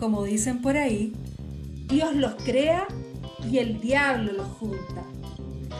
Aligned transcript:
como 0.00 0.24
dicen 0.24 0.62
por 0.62 0.78
ahí, 0.78 1.12
Dios 1.86 2.16
los 2.16 2.34
crea 2.36 2.88
y 3.48 3.58
el 3.58 3.80
diablo 3.80 4.32
los 4.32 4.46
junta. 4.46 5.04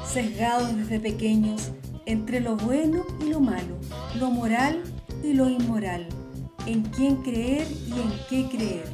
Sesgados 0.07 0.77
desde 0.77 1.01
pequeños 1.01 1.71
entre 2.05 2.41
lo 2.41 2.57
bueno 2.57 3.05
y 3.25 3.31
lo 3.31 3.41
malo, 3.41 3.79
lo 4.19 4.31
moral 4.31 4.83
y 5.25 5.33
lo 5.33 5.49
inmoral, 5.49 6.07
en 6.67 6.83
quién 6.83 7.17
creer 7.17 7.67
y 7.87 7.93
en 7.93 8.13
qué 8.29 8.57
creer. 8.57 8.89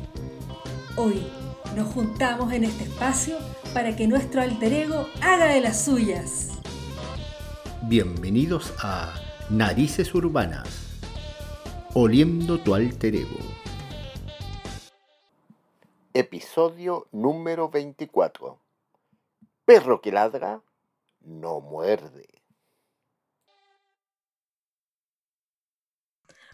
Hoy 0.96 1.20
nos 1.74 1.88
juntamos 1.88 2.52
en 2.52 2.64
este 2.64 2.84
espacio 2.84 3.36
para 3.74 3.96
que 3.96 4.06
nuestro 4.06 4.42
alter 4.42 4.72
ego 4.72 5.08
haga 5.20 5.46
de 5.46 5.60
las 5.60 5.84
suyas. 5.84 6.50
Bienvenidos 7.82 8.72
a 8.80 9.12
Narices 9.50 10.14
Urbanas, 10.14 10.68
oliendo 11.94 12.58
tu 12.58 12.74
alter 12.74 13.16
ego. 13.16 13.65
Episodio 16.56 17.06
número 17.12 17.68
24. 17.68 18.58
Perro 19.66 20.00
que 20.00 20.10
ladra, 20.10 20.62
no 21.20 21.60
muerde. 21.60 22.26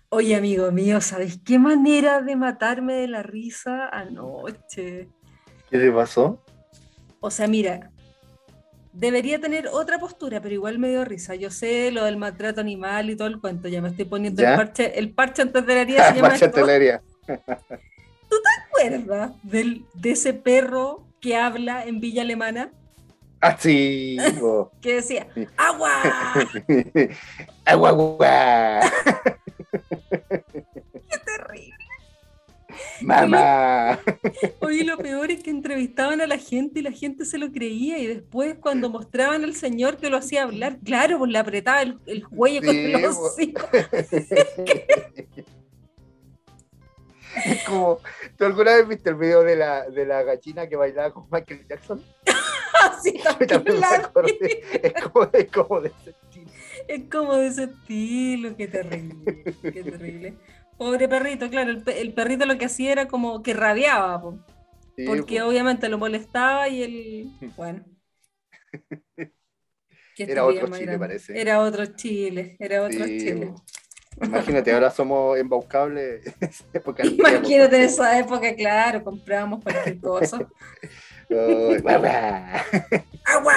Oye, 0.08 0.34
amigo 0.34 0.72
mío, 0.72 1.00
¿sabes 1.00 1.38
qué 1.44 1.60
manera 1.60 2.20
de 2.20 2.34
matarme 2.34 2.94
de 2.94 3.06
la 3.06 3.22
risa 3.22 3.88
anoche? 3.90 5.08
¿Qué 5.70 5.78
te 5.78 5.92
pasó? 5.92 6.44
O 7.20 7.30
sea, 7.30 7.46
mira, 7.46 7.92
debería 8.92 9.40
tener 9.40 9.68
otra 9.68 10.00
postura, 10.00 10.42
pero 10.42 10.52
igual 10.52 10.80
me 10.80 10.88
dio 10.88 11.04
risa. 11.04 11.36
Yo 11.36 11.52
sé 11.52 11.92
lo 11.92 12.02
del 12.06 12.16
maltrato 12.16 12.60
animal 12.60 13.08
y 13.08 13.14
todo 13.14 13.28
el 13.28 13.40
cuento, 13.40 13.68
ya 13.68 13.80
me 13.80 13.90
estoy 13.90 14.06
poniendo 14.06 14.42
el 14.42 14.56
parche, 14.56 14.98
el 14.98 15.14
parche 15.14 15.42
antes 15.42 15.64
de 15.64 15.74
la 15.76 15.80
herida. 15.82 16.08
Se 16.08 16.16
llama 16.16 16.30
parche 16.30 16.46
antes 16.46 16.60
de 16.60 16.66
la 16.66 16.74
herida. 16.74 17.02
¿Tú 18.82 18.88
te 18.88 18.96
acuerdas 18.96 19.32
del, 19.42 19.84
de 19.94 20.10
ese 20.10 20.32
perro 20.34 21.06
que 21.20 21.36
habla 21.36 21.84
en 21.84 22.00
Villa 22.00 22.22
Alemana? 22.22 22.72
Ah, 23.40 23.56
sí. 23.58 24.16
que 24.80 24.94
decía, 24.94 25.28
¡agua! 25.56 25.90
¡Agua, 27.64 27.88
agua! 27.88 28.80
¡Qué 29.70 31.18
terrible! 31.24 31.76
¡Mamá! 33.02 33.98
Oye, 34.60 34.84
lo 34.84 34.96
peor 34.96 35.30
es 35.30 35.42
que 35.42 35.50
entrevistaban 35.50 36.20
a 36.20 36.26
la 36.26 36.38
gente 36.38 36.80
y 36.80 36.82
la 36.82 36.92
gente 36.92 37.24
se 37.24 37.36
lo 37.38 37.52
creía 37.52 37.98
y 37.98 38.06
después 38.06 38.56
cuando 38.60 38.88
mostraban 38.90 39.44
al 39.44 39.54
señor 39.54 39.98
que 39.98 40.08
lo 40.08 40.16
hacía 40.16 40.44
hablar, 40.44 40.78
claro, 40.84 41.18
pues 41.18 41.30
le 41.30 41.38
apretaba 41.38 41.82
el, 41.82 41.98
el 42.06 42.26
cuello 42.26 42.62
con 42.62 43.02
los 43.02 43.16
hocico. 43.16 43.62
Es 47.44 47.64
como, 47.66 48.00
¿tú 48.36 48.44
alguna 48.44 48.76
vez 48.76 48.88
viste 48.88 49.10
el 49.10 49.16
video 49.16 49.42
de 49.42 49.56
la, 49.56 49.88
de 49.88 50.06
la 50.06 50.22
gallina 50.22 50.68
que 50.68 50.76
bailaba 50.76 51.12
con 51.12 51.26
Michael 51.30 51.66
Jackson? 51.68 52.02
sí, 53.02 53.14
también 53.48 53.80
es, 54.82 54.92
como, 55.02 55.30
es 55.32 55.50
como 55.50 55.80
de 55.80 55.88
ese 55.88 56.10
estilo. 56.10 56.50
Es 56.88 57.02
como 57.10 57.36
de 57.36 57.46
ese 57.46 57.64
estilo, 57.64 58.56
qué 58.56 58.68
terrible, 58.68 59.44
qué 59.62 59.82
terrible. 59.84 60.34
Pobre 60.76 61.08
perrito, 61.08 61.48
claro, 61.48 61.70
el, 61.70 62.12
perrito 62.14 62.44
lo 62.46 62.58
que 62.58 62.64
hacía 62.64 62.92
era 62.92 63.08
como 63.08 63.42
que 63.42 63.54
rabiaba, 63.54 64.20
porque 65.06 65.42
obviamente 65.42 65.88
lo 65.88 65.98
molestaba 65.98 66.68
y 66.68 66.82
él, 66.82 67.52
bueno. 67.56 67.84
Era 70.16 70.44
otro 70.44 70.68
Chile, 70.68 70.98
parece. 70.98 71.40
Era 71.40 71.60
otro 71.60 71.86
Chile, 71.86 72.56
era 72.58 72.82
otro 72.82 73.04
Chile. 73.06 73.54
Imagínate, 74.20 74.72
ahora 74.72 74.90
somos 74.90 75.38
embaucables. 75.38 76.22
Imagínate 77.18 77.76
en 77.76 77.82
esa 77.82 78.18
época, 78.18 78.54
claro, 78.54 79.02
comprábamos 79.02 79.62
cualquier 79.62 80.00
cosa. 80.00 80.38
¡Agua! 83.24 83.54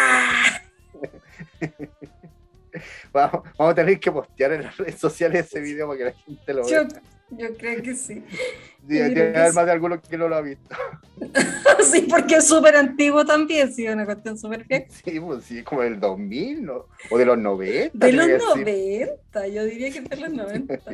Vamos, 3.11 3.43
vamos, 3.57 3.71
a 3.71 3.75
tener 3.75 3.99
que 3.99 4.11
postear 4.11 4.53
en 4.53 4.63
las 4.63 4.77
redes 4.77 4.99
sociales 4.99 5.45
ese 5.45 5.59
video 5.59 5.87
para 5.87 5.97
que 5.97 6.03
la 6.05 6.13
gente 6.13 6.53
lo 6.53 6.65
vea. 6.65 6.83
Yo, 6.83 6.87
creo 7.57 7.81
que 7.81 7.95
sí. 7.95 8.23
Tiene 8.87 9.13
que 9.13 9.21
haber 9.21 9.53
más 9.53 9.65
de 9.65 9.71
alguno 9.71 10.01
que 10.01 10.17
no 10.17 10.27
lo 10.27 10.35
ha 10.35 10.41
visto. 10.41 10.75
sí, 11.91 12.07
porque 12.09 12.35
es 12.35 12.47
súper 12.47 12.75
antiguo 12.75 13.25
también, 13.25 13.73
sí, 13.73 13.87
una 13.87 14.05
cuestión 14.05 14.37
súper 14.37 14.65
bien. 14.65 14.85
Sí, 15.03 15.19
pues 15.19 15.43
sí, 15.43 15.63
como 15.63 15.81
del 15.81 15.99
2000, 15.99 16.63
¿no? 16.63 16.85
O 17.09 17.17
de 17.17 17.25
los 17.25 17.37
90. 17.37 18.05
De 18.05 18.13
los 18.13 18.27
90, 18.27 19.47
yo 19.47 19.63
diría 19.65 19.91
que 19.91 20.01
de 20.01 20.15
los 20.17 20.29
90. 20.29 20.73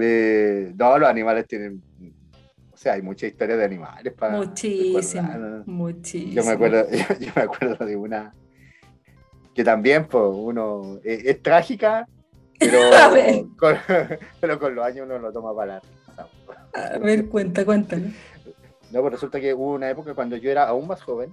eh, 0.00 0.72
no, 0.76 0.98
los 0.98 1.08
animales 1.08 1.46
tienen 1.46 1.82
o 2.74 2.76
sea, 2.76 2.94
hay 2.94 3.02
mucha 3.02 3.26
historia 3.26 3.56
de 3.56 3.64
animales 3.64 4.12
para. 4.12 4.36
Muchísimo, 4.36 5.62
muchísimo. 5.64 6.32
Yo 6.32 6.44
me, 6.44 6.50
acuerdo, 6.50 6.86
yo, 6.90 7.32
me 7.34 7.42
acuerdo 7.42 7.86
de 7.86 7.96
una 7.96 8.34
que 9.54 9.64
también, 9.64 10.06
pues, 10.06 10.24
uno 10.26 10.98
eh, 11.04 11.22
es, 11.24 11.42
trágica, 11.42 12.08
pero 12.58 12.90
con, 13.56 13.76
pero 14.40 14.58
con 14.58 14.74
los 14.74 14.84
años 14.84 15.06
uno 15.06 15.18
lo 15.18 15.32
toma 15.32 15.54
para 15.54 15.80
la 16.76 16.94
A 16.94 16.98
ver, 16.98 17.28
cuenta, 17.28 17.64
cuéntalo. 17.64 18.06
No, 18.90 19.00
pues 19.00 19.14
resulta 19.14 19.40
que 19.40 19.54
hubo 19.54 19.72
una 19.72 19.90
época 19.90 20.14
cuando 20.14 20.36
yo 20.36 20.50
era 20.50 20.68
aún 20.68 20.86
más 20.86 21.02
joven, 21.02 21.30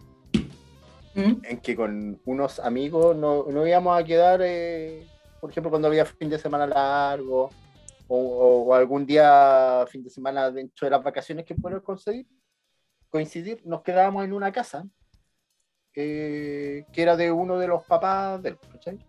¿Mm? 1.13 1.43
en 1.43 1.57
que 1.61 1.75
con 1.75 2.19
unos 2.25 2.59
amigos 2.59 3.15
no, 3.15 3.45
no 3.49 3.67
íbamos 3.67 3.99
a 3.99 4.03
quedar, 4.03 4.41
eh, 4.43 5.05
por 5.39 5.51
ejemplo, 5.51 5.69
cuando 5.69 5.88
había 5.88 6.05
fin 6.05 6.29
de 6.29 6.39
semana 6.39 6.65
largo, 6.65 7.49
o, 8.13 8.73
algún 8.75 9.05
día, 9.05 9.85
fin 9.88 10.03
de 10.03 10.09
semana 10.09 10.51
dentro 10.51 10.85
de 10.85 10.91
las 10.91 11.03
vacaciones 11.03 11.45
que 11.45 11.55
puedo 11.55 11.81
coincidir, 11.81 12.27
coincidir, 13.09 13.61
nos 13.65 13.83
quedábamos 13.83 14.25
en 14.25 14.33
una 14.33 14.51
casa 14.51 14.85
que 15.91 16.85
era 16.96 17.16
de 17.16 17.31
uno 17.31 17.57
de 17.57 17.68
los 17.68 17.84
papás 17.85 18.41
del, 18.41 18.57
¿cachai? 18.72 19.00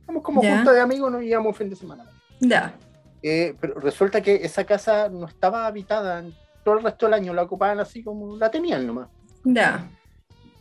Estamos 0.00 0.22
como 0.22 0.42
junta 0.42 0.72
de 0.72 0.80
amigos, 0.80 1.12
nos 1.12 1.22
íbamos 1.22 1.56
fin 1.56 1.68
de 1.68 1.76
semana. 1.76 2.04
Ya. 2.40 2.74
Eh, 3.22 3.54
pero 3.60 3.74
resulta 3.80 4.20
que 4.20 4.36
esa 4.36 4.64
casa 4.64 5.08
no 5.08 5.26
estaba 5.26 5.66
habitada 5.66 6.24
todo 6.64 6.78
el 6.78 6.84
resto 6.84 7.06
del 7.06 7.14
año, 7.14 7.34
la 7.34 7.42
ocupaban 7.42 7.80
así 7.80 8.02
como 8.02 8.36
la 8.36 8.50
tenían 8.50 8.86
nomás. 8.86 9.08
Ya. 9.44 9.88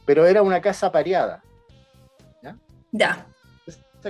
Pero 0.06 0.26
era 0.26 0.42
una 0.42 0.62
casa 0.62 0.92
pareada. 0.92 1.44
¿Ya? 2.42 2.58
Ya 2.92 3.28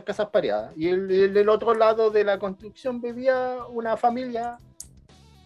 casas 0.03 0.29
pareadas. 0.29 0.73
Y 0.75 0.87
el, 0.89 1.33
del 1.33 1.49
otro 1.49 1.73
lado 1.73 2.09
de 2.09 2.23
la 2.23 2.39
construcción 2.39 3.01
vivía 3.01 3.57
una 3.69 3.97
familia, 3.97 4.57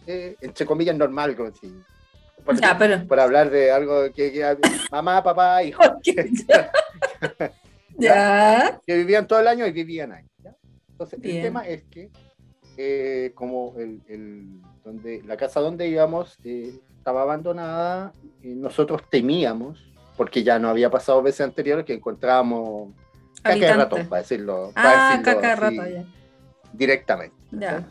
eh, 0.06 0.36
entre 0.40 0.66
comillas, 0.66 0.96
normal, 0.96 1.36
como 1.36 1.52
si, 1.52 1.72
por, 2.44 3.20
hablar 3.20 3.50
de 3.50 3.70
algo 3.70 4.12
que, 4.12 4.56
mamá, 4.90 5.22
papá, 5.22 5.62
hijo. 5.64 5.82
ya. 7.98 8.80
Que 8.86 8.96
vivían 8.96 9.26
todo 9.26 9.40
el 9.40 9.48
año 9.48 9.66
y 9.66 9.72
vivían 9.72 10.12
ahí. 10.12 10.24
Entonces, 10.90 11.18
el 11.22 11.42
tema 11.42 11.66
es 11.66 11.82
que, 11.84 12.10
eh, 12.76 13.32
como 13.34 13.74
el, 13.76 14.60
donde, 14.84 15.22
la 15.22 15.36
casa 15.36 15.60
donde 15.60 15.88
íbamos 15.88 16.38
eh, 16.44 16.78
estaba 16.96 17.22
abandonada, 17.22 18.12
y 18.42 18.48
nosotros 18.48 19.02
temíamos, 19.10 19.84
porque 20.16 20.42
ya 20.42 20.58
no 20.58 20.68
había 20.68 20.90
pasado 20.90 21.22
veces 21.22 21.40
anteriores 21.40 21.84
que 21.84 21.94
encontrábamos 21.94 22.92
caca 23.42 23.56
de 23.56 23.74
ratón, 23.74 24.06
para 24.06 24.22
decirlo. 24.22 24.72
Ah, 24.74 25.20
caca 25.24 25.48
de 25.48 25.56
ratón, 25.56 25.92
ya. 25.92 26.04
Directamente. 26.72 27.36
Ya, 27.50 27.84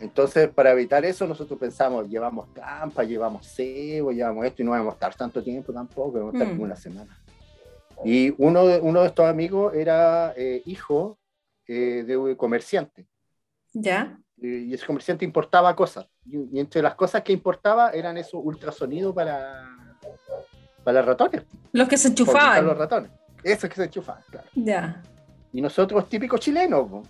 Entonces, 0.00 0.48
para 0.48 0.72
evitar 0.72 1.04
eso, 1.04 1.26
nosotros 1.26 1.58
pensamos, 1.58 2.08
llevamos 2.08 2.52
trampa, 2.54 3.02
llevamos 3.02 3.46
cebo, 3.46 4.12
llevamos 4.12 4.46
esto, 4.46 4.62
y 4.62 4.64
no 4.64 4.70
vamos 4.70 4.92
a 4.92 4.94
estar 4.94 5.14
tanto 5.14 5.42
tiempo 5.42 5.72
tampoco, 5.72 6.12
vamos 6.12 6.34
a 6.34 6.36
estar 6.38 6.48
como 6.48 6.62
mm. 6.62 6.66
una 6.66 6.76
semana. 6.76 7.18
Y 8.04 8.32
uno 8.38 8.66
de, 8.66 8.80
uno 8.80 9.00
de 9.00 9.08
estos 9.08 9.26
amigos 9.26 9.74
era 9.74 10.32
eh, 10.36 10.62
hijo 10.66 11.18
eh, 11.66 12.04
de 12.06 12.16
un 12.16 12.34
comerciante. 12.36 13.06
¿Ya? 13.72 14.18
Y, 14.36 14.72
ese 14.72 14.86
comerciante 14.86 15.24
importaba 15.24 15.74
cosas. 15.74 16.06
Y, 16.24 16.58
entre 16.58 16.80
las 16.80 16.94
cosas 16.94 17.22
que 17.22 17.32
importaba 17.32 17.90
eran 17.90 18.16
esos 18.16 18.40
ultrasonidos 18.42 19.14
para, 19.14 19.68
para 20.84 21.02
ratones. 21.02 21.42
Los 21.72 21.88
que 21.88 21.96
se 21.96 22.08
enchufaban. 22.08 22.64
Los 22.64 22.78
ratones. 22.78 23.10
Eso 23.42 23.66
es 23.66 23.72
que 23.72 23.76
se 23.76 23.84
enchufa, 23.84 24.20
claro. 24.30 24.48
Ya. 24.54 25.02
Y 25.52 25.60
nosotros, 25.60 26.08
típicos 26.08 26.40
chilenos, 26.40 27.06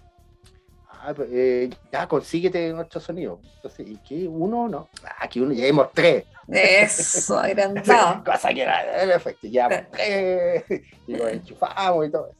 ah, 1.00 1.12
pues, 1.14 1.28
eh, 1.32 1.70
ya 1.92 2.06
consíguete 2.06 2.72
nuestro 2.72 3.00
sonido. 3.00 3.40
Entonces, 3.56 3.86
¿y 3.88 3.96
qué? 3.98 4.28
¿Uno? 4.28 4.68
No. 4.68 4.88
Aquí 5.18 5.40
uno 5.40 5.52
llevemos 5.52 5.88
tres. 5.92 6.24
Eso, 6.48 7.38
agrandado. 7.38 8.24
Cosa 8.24 8.52
que 8.52 8.62
era 8.62 8.84
perfecto. 9.06 9.46
Ya 9.46 9.88
tres. 9.90 10.64
Y 11.06 11.16
lo 11.16 11.28
enchufamos 11.28 12.06
y 12.06 12.10
todo 12.10 12.28
eso. 12.28 12.38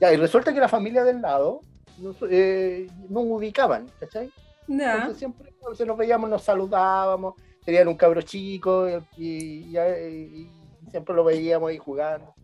Ya, 0.00 0.12
y 0.12 0.16
resulta 0.16 0.52
que 0.52 0.60
la 0.60 0.68
familia 0.68 1.04
del 1.04 1.22
lado 1.22 1.60
nos, 1.98 2.16
eh, 2.28 2.88
nos 3.08 3.24
ubicaban, 3.24 3.88
¿cachai? 4.00 4.32
Ya. 4.66 4.94
Entonces 4.94 5.18
siempre 5.18 5.48
entonces 5.50 5.86
nos 5.86 5.96
veíamos, 5.96 6.28
nos 6.28 6.42
saludábamos, 6.42 7.34
tenían 7.64 7.86
un 7.86 7.96
cabro 7.96 8.20
chico 8.22 8.88
y, 9.16 9.76
y 9.76 10.50
siempre 10.90 11.14
lo 11.14 11.22
veíamos 11.22 11.70
ahí 11.70 11.78
jugando. 11.78 12.34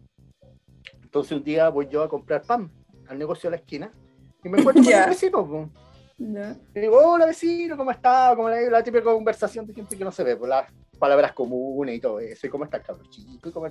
Entonces 1.03 1.33
un 1.33 1.43
día 1.43 1.69
voy 1.69 1.89
yo 1.89 2.05
a 2.05 2.09
comprar 2.09 2.43
pan 2.43 2.71
al 3.09 3.19
negocio 3.19 3.51
de 3.51 3.57
la 3.57 3.61
esquina 3.61 3.91
y 4.45 4.49
me 4.49 4.61
encuentro 4.61 4.85
con 4.85 4.93
un 4.95 5.09
vecino. 5.09 5.71
Y 6.75 6.81
digo, 6.81 6.99
hola 6.99 7.27
vecino, 7.27 7.77
¿cómo 7.77 7.91
está? 7.91 8.33
¿Cómo 8.35 8.49
la, 8.49 8.61
la 8.61 8.83
típica 8.83 9.05
conversación 9.05 9.67
de 9.67 9.75
gente 9.75 9.97
que 9.97 10.05
no 10.05 10.11
se 10.11 10.25
ve, 10.25 10.37
pues 10.37 10.49
las 10.49 10.67
palabras 10.99 11.33
comunes 11.33 11.97
y 11.97 12.01
todo 12.01 12.21
eso. 12.21 12.47
¿Y 12.47 12.51
cómo 12.51 12.65
está 12.65 12.79
el 12.79 12.83
cabrón 12.83 13.09
chico? 13.11 13.53
cómo 13.53 13.69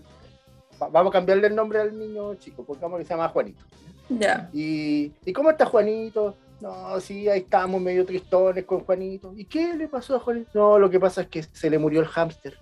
Vamos 0.79 1.09
a 1.09 1.13
cambiarle 1.13 1.47
el 1.47 1.55
nombre 1.55 1.79
al 1.79 1.97
niño 1.97 2.35
chico, 2.35 2.63
pongamos 2.63 2.99
que 2.99 3.05
se 3.05 3.09
llama 3.09 3.29
Juanito. 3.29 3.65
Ya. 4.09 4.49
Y, 4.53 5.11
¿Y 5.25 5.33
cómo 5.33 5.49
está 5.49 5.65
Juanito? 5.65 6.35
No, 6.61 6.99
sí, 6.99 7.27
ahí 7.27 7.41
estamos 7.41 7.81
medio 7.81 8.05
tristones 8.05 8.63
con 8.65 8.81
Juanito. 8.81 9.33
¿Y 9.35 9.45
qué 9.45 9.75
le 9.75 9.87
pasó 9.87 10.15
a 10.15 10.19
Juanito? 10.19 10.49
No, 10.53 10.79
lo 10.79 10.89
que 10.89 10.99
pasa 10.99 11.21
es 11.21 11.27
que 11.27 11.43
se 11.43 11.69
le 11.69 11.77
murió 11.77 11.99
el 11.99 12.07
hámster. 12.07 12.57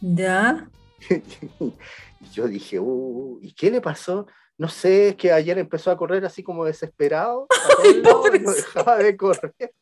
¿Ya? 0.00 0.68
y 1.10 2.28
yo 2.32 2.48
dije, 2.48 2.78
uh, 2.80 3.38
¿y 3.40 3.52
qué 3.52 3.70
le 3.70 3.80
pasó? 3.80 4.26
No 4.58 4.68
sé, 4.68 5.10
es 5.10 5.16
que 5.16 5.30
ayer 5.30 5.56
empezó 5.56 5.92
a 5.92 5.96
correr 5.96 6.24
así 6.24 6.42
como 6.42 6.64
desesperado. 6.64 7.46
no 8.02 8.52
dejaba 8.52 8.96
de 8.96 9.16
correr. 9.16 9.72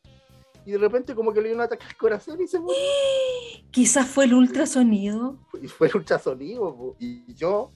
Y 0.66 0.72
de 0.72 0.78
repente 0.78 1.14
como 1.14 1.32
que 1.32 1.40
le 1.40 1.48
dio 1.48 1.56
un 1.56 1.62
ataque 1.62 1.86
al 1.86 1.96
corazón 1.96 2.38
y 2.42 2.46
se 2.46 2.60
murió. 2.60 2.76
Quizás 3.70 4.06
fue 4.06 4.26
el 4.26 4.34
ultrasonido. 4.34 5.38
Y 5.62 5.68
fue 5.68 5.88
el 5.88 5.96
ultrasonido. 5.96 6.94
Y 6.98 7.34
yo, 7.34 7.70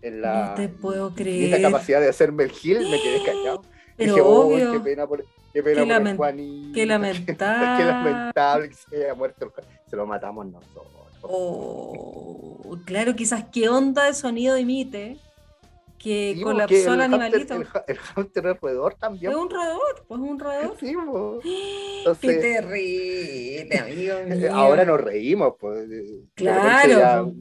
en 0.00 0.22
la 0.22 0.48
no 0.48 0.54
te 0.54 0.68
puedo 0.70 1.14
creer. 1.14 1.60
capacidad 1.60 2.00
de 2.00 2.08
hacerme 2.08 2.44
el 2.44 2.50
gil, 2.50 2.78
me 2.78 3.00
quedé 3.02 3.22
callado. 3.26 3.62
Pero 3.96 4.14
dije, 4.14 4.26
obvio. 4.26 4.72
qué 4.72 4.80
pena 4.80 5.06
por, 5.06 5.24
qué 5.52 5.62
pena 5.62 5.84
qué 5.84 6.00
por 6.00 6.16
Juanito. 6.16 6.74
Qué 6.74 6.86
lamentable. 6.86 7.76
qué 7.78 7.84
lamentable 7.84 8.68
que 8.70 8.74
se 8.74 9.04
haya 9.04 9.14
muerto. 9.14 9.52
Se 9.86 9.96
lo 9.96 10.06
matamos 10.06 10.46
nosotros. 10.46 10.86
Oh, 11.20 12.78
claro, 12.86 13.14
quizás 13.14 13.44
qué 13.52 13.68
onda 13.68 14.04
de 14.04 14.14
sonido 14.14 14.56
emite 14.56 15.18
que 16.04 16.38
colapsó 16.42 16.92
el, 16.92 17.00
animalito. 17.00 17.54
el, 17.54 17.66
el 17.88 17.96
hámster 17.96 18.46
es 18.48 18.60
roedor 18.60 18.94
también. 18.96 19.32
Es 19.32 19.38
un 19.38 19.48
roedor, 19.48 20.04
pues 20.06 20.20
un 20.20 20.38
roedor. 20.38 20.76
Sí, 20.78 20.94
pues. 20.94 22.18
Qué 22.20 22.34
terrible, 22.34 23.78
amigo 23.78 24.14
mío. 24.28 24.54
Ahora 24.54 24.84
nos 24.84 25.00
reímos, 25.00 25.54
pues. 25.58 25.88
Claro. 26.34 27.32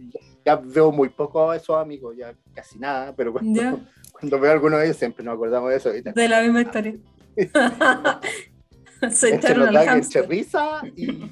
Ya, 0.45 0.55
ya, 0.55 0.55
veo 0.55 0.93
muy 0.93 1.09
poco 1.09 1.51
a 1.51 1.57
esos 1.57 1.75
amigos, 1.75 2.15
ya 2.15 2.33
casi 2.53 2.79
nada, 2.79 3.13
pero 3.13 3.33
cuando, 3.33 3.81
cuando 4.13 4.39
veo 4.39 4.51
a 4.51 4.53
alguno 4.53 4.77
de 4.77 4.85
ellos 4.85 4.97
siempre 4.97 5.25
nos 5.25 5.35
acordamos 5.35 5.69
de 5.69 5.75
eso. 5.75 5.91
De 5.91 6.29
la 6.29 6.41
misma 6.41 6.61
historia. 6.61 6.95
Se 9.11 9.35
echaron 9.35 9.75
al 9.75 9.85
hámster. 9.85 10.29
risa 10.29 10.81
y 10.95 11.29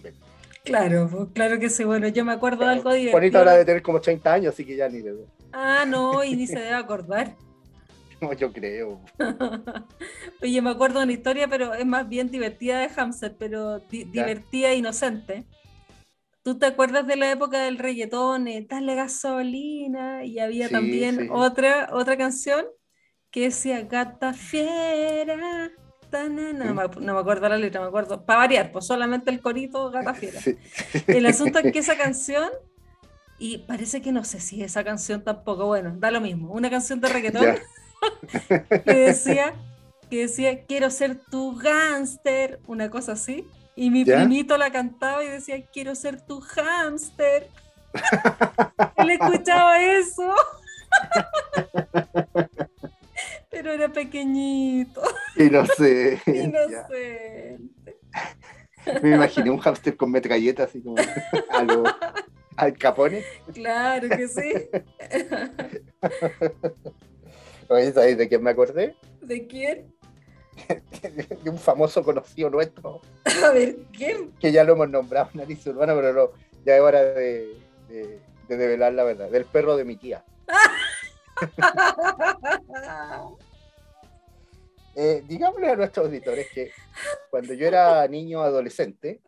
Claro, 0.63 1.09
pues, 1.11 1.29
claro 1.33 1.59
que 1.59 1.69
sí. 1.69 1.83
Bueno, 1.83 2.07
yo 2.07 2.23
me 2.23 2.33
acuerdo 2.33 2.65
de 2.65 2.71
algo 2.71 2.91
divertido. 2.91 3.11
Juanito 3.11 3.37
ahora 3.39 3.53
de 3.53 3.65
tener 3.65 3.81
como 3.81 3.99
30 3.99 4.33
años, 4.33 4.53
así 4.53 4.65
que 4.65 4.75
ya 4.75 4.87
ni 4.89 5.01
de 5.01 5.25
Ah, 5.51 5.85
no, 5.87 6.23
y 6.23 6.35
ni 6.35 6.47
se 6.47 6.59
debe 6.59 6.73
acordar. 6.73 7.35
No, 8.21 8.33
yo 8.33 8.53
creo. 8.53 9.01
Oye, 10.41 10.61
me 10.61 10.69
acuerdo 10.69 10.99
de 10.99 11.05
una 11.05 11.13
historia, 11.13 11.47
pero 11.47 11.73
es 11.73 11.85
más 11.85 12.07
bien 12.07 12.29
divertida 12.29 12.79
de 12.79 12.89
Hamster, 12.89 13.35
pero 13.37 13.79
divertida 13.79 14.69
e 14.69 14.75
inocente. 14.75 15.45
¿Tú 16.43 16.57
te 16.57 16.67
acuerdas 16.67 17.05
de 17.05 17.15
la 17.15 17.31
época 17.31 17.63
del 17.63 17.77
reggaetón, 17.77 18.47
eh, 18.47 18.65
Dale 18.67 18.95
gasolina? 18.95 20.23
Y 20.25 20.39
había 20.39 20.69
también 20.69 21.29
Otra, 21.31 21.89
otra 21.91 22.17
canción 22.17 22.65
que 23.29 23.41
decía 23.41 23.81
Gata 23.83 24.33
Fiera, 24.33 25.71
no, 26.11 26.73
me 27.13 27.19
acuerdo 27.19 27.49
la 27.49 27.57
letra, 27.57 27.81
me 27.81 27.87
acuerdo. 27.87 28.25
Para 28.25 28.39
variar, 28.39 28.71
pues 28.71 28.85
solamente 28.85 29.31
el 29.31 29.39
corito 29.41 29.89
Gata 29.91 30.13
Fiera. 30.13 30.39
El 31.07 31.25
asunto 31.25 31.59
es 31.59 31.71
que 31.71 31.79
esa 31.79 31.97
canción, 31.97 32.49
y 33.39 33.59
parece 33.59 34.01
que 34.01 34.11
no 34.11 34.23
sé 34.23 34.39
si 34.39 34.63
esa 34.63 34.83
canción 34.83 35.23
tampoco, 35.23 35.65
bueno, 35.67 35.93
da 35.97 36.11
lo 36.11 36.21
mismo. 36.21 36.51
Una 36.51 36.69
canción 36.69 36.99
de 37.01 37.09
reggaetón 37.09 37.57
que 38.85 38.93
decía, 38.93 39.53
que 40.09 40.21
decía, 40.21 40.65
quiero 40.65 40.89
ser 40.89 41.19
tu 41.29 41.55
gánster, 41.55 42.59
una 42.67 42.89
cosa 42.89 43.13
así. 43.13 43.47
Y 43.75 43.89
mi 43.89 44.03
primito 44.03 44.57
la 44.57 44.71
cantaba 44.71 45.23
y 45.23 45.29
decía, 45.29 45.65
quiero 45.71 45.95
ser 45.95 46.21
tu 46.21 46.41
hámster. 46.41 47.47
Él 48.97 49.11
escuchaba 49.11 49.81
eso. 49.81 50.35
Pero 53.51 53.73
era 53.73 53.89
pequeñito. 53.89 55.01
Inocente. 55.35 56.21
Inocente. 56.25 57.59
Me 59.03 59.15
imaginé 59.15 59.49
un 59.51 59.59
hámster 59.59 59.95
con 59.95 60.09
metralletas 60.09 60.69
así 60.69 60.81
como 60.81 60.95
al 62.57 62.77
capone. 62.77 63.23
Claro 63.53 64.09
que 64.09 64.27
sí. 64.27 64.51
Oye, 67.67 67.91
¿sabes 67.91 68.17
de 68.17 68.27
quién 68.27 68.41
me 68.41 68.49
acordé? 68.51 68.95
¿De 69.21 69.45
quién? 69.47 69.93
De 71.43 71.49
un 71.49 71.57
famoso 71.57 72.03
conocido 72.03 72.49
nuestro. 72.49 73.01
A 73.45 73.51
ver, 73.51 73.77
¿quién? 73.93 74.31
Que 74.39 74.51
ya 74.51 74.63
lo 74.63 74.73
hemos 74.73 74.89
nombrado, 74.89 75.29
Nariz 75.33 75.65
Urbana, 75.67 75.93
pero 75.95 76.13
no, 76.13 76.31
ya 76.65 76.75
es 76.75 76.81
hora 76.81 77.03
de, 77.03 77.55
de, 77.87 78.19
de 78.47 78.57
develar 78.57 78.93
la 78.93 79.03
verdad. 79.03 79.29
Del 79.29 79.45
perro 79.45 79.77
de 79.77 79.85
mi 79.85 79.95
tía. 79.95 80.23
Eh, 84.95 85.23
digámosle 85.27 85.69
a 85.69 85.75
nuestros 85.75 86.05
auditores 86.07 86.47
que 86.53 86.71
cuando 87.29 87.53
yo 87.53 87.67
era 87.67 88.07
niño 88.07 88.41
adolescente, 88.41 89.21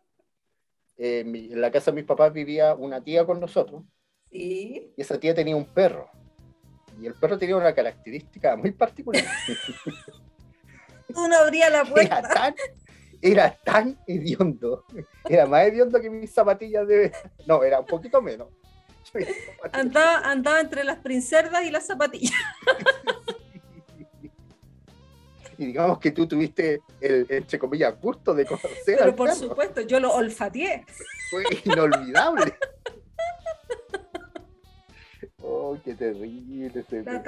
eh, 0.96 1.20
en 1.20 1.60
la 1.60 1.70
casa 1.70 1.90
de 1.90 1.96
mis 1.96 2.04
papás 2.04 2.32
vivía 2.32 2.74
una 2.74 3.02
tía 3.02 3.24
con 3.24 3.40
nosotros. 3.40 3.82
Y 4.30 4.92
esa 4.96 5.18
tía 5.18 5.34
tenía 5.34 5.56
un 5.56 5.66
perro. 5.66 6.10
Y 7.00 7.06
el 7.06 7.14
perro 7.14 7.38
tenía 7.38 7.56
una 7.56 7.74
característica 7.74 8.56
muy 8.56 8.72
particular. 8.72 9.24
Uno 11.14 11.36
abría 11.36 11.70
la 11.70 11.84
puerta. 11.84 12.18
Era 12.18 12.28
tan, 12.28 12.54
era 13.20 13.56
tan 13.64 13.98
hediondo. 14.06 14.84
Era 15.28 15.46
más 15.46 15.66
hediondo 15.66 16.00
que 16.00 16.10
mis 16.10 16.32
zapatillas 16.32 16.86
de. 16.86 17.12
No, 17.46 17.62
era 17.62 17.80
un 17.80 17.86
poquito 17.86 18.20
menos. 18.20 18.48
Andaba, 19.72 20.18
andaba 20.30 20.60
entre 20.60 20.84
las 20.84 20.98
princerdas 20.98 21.64
y 21.64 21.70
las 21.70 21.86
zapatillas. 21.86 22.32
y 25.58 25.66
digamos 25.66 25.98
que 25.98 26.10
tú 26.10 26.26
tuviste 26.26 26.80
el, 27.00 27.26
entre 27.28 27.58
comillas, 27.58 27.98
gusto 28.00 28.34
de 28.34 28.44
conocer 28.44 28.98
Pero 28.98 29.14
por 29.14 29.32
supuesto, 29.32 29.80
yo 29.82 30.00
lo 30.00 30.12
olfateé. 30.12 30.84
Fue 31.30 31.44
inolvidable. 31.64 32.54
oh, 35.42 35.78
qué 35.84 35.94
terrible. 35.94 36.84
La, 37.04 37.22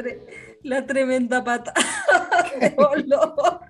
la, 0.63 0.87
tremenda 0.87 1.45
pata 1.45 1.73
de 2.61 2.75
olor. 2.77 3.61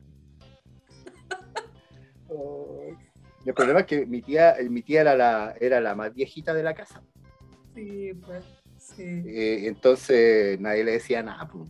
el 3.44 3.54
problema 3.54 3.80
es 3.80 3.86
que 3.86 4.06
mi 4.06 4.22
tía, 4.22 4.56
mi 4.68 4.82
tía 4.82 5.02
era, 5.02 5.14
la, 5.14 5.54
era 5.60 5.80
la 5.80 5.94
más 5.94 6.12
viejita 6.12 6.52
de 6.52 6.62
la 6.62 6.74
casa. 6.74 7.02
Sí, 7.76 8.14
pues, 8.24 8.42
sí. 8.78 9.22
Eh, 9.26 9.66
entonces 9.66 10.58
nadie 10.58 10.82
le 10.82 10.92
decía 10.92 11.22
nada. 11.22 11.46
Pues. 11.46 11.68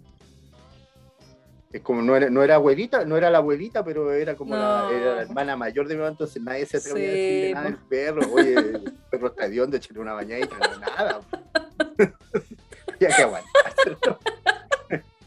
Es 1.72 1.82
como 1.82 2.00
no 2.00 2.14
era, 2.14 2.30
no 2.30 2.44
era 2.44 2.54
abuelita, 2.54 3.04
no 3.04 3.16
era 3.16 3.28
la 3.28 3.38
abuelita, 3.38 3.84
pero 3.84 4.12
era 4.12 4.36
como 4.36 4.54
la, 4.54 4.88
era 4.94 5.14
la, 5.16 5.22
hermana 5.22 5.56
mayor 5.56 5.88
de 5.88 5.94
mi 5.94 5.98
mamá, 5.98 6.12
entonces 6.12 6.40
nadie 6.40 6.64
se 6.64 6.76
atrevía 6.76 7.02
sí, 7.02 7.08
a 7.08 7.12
decirle 7.12 7.54
nada 7.54 7.66
al 7.66 7.88
perro. 7.88 8.22
Oye, 8.32 8.54
el 8.54 8.92
perro 9.10 9.26
está 9.26 9.48
de 9.48 9.60
onda, 9.60 9.78
echarle 9.78 10.00
una 10.00 10.12
bañadita, 10.12 10.56
no 10.58 10.78
nada. 10.78 11.20
ya 13.00 13.08
que 13.08 13.22
aguantar. 13.22 13.74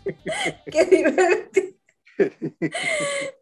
Qué 0.72 0.86
divertido. 0.86 1.74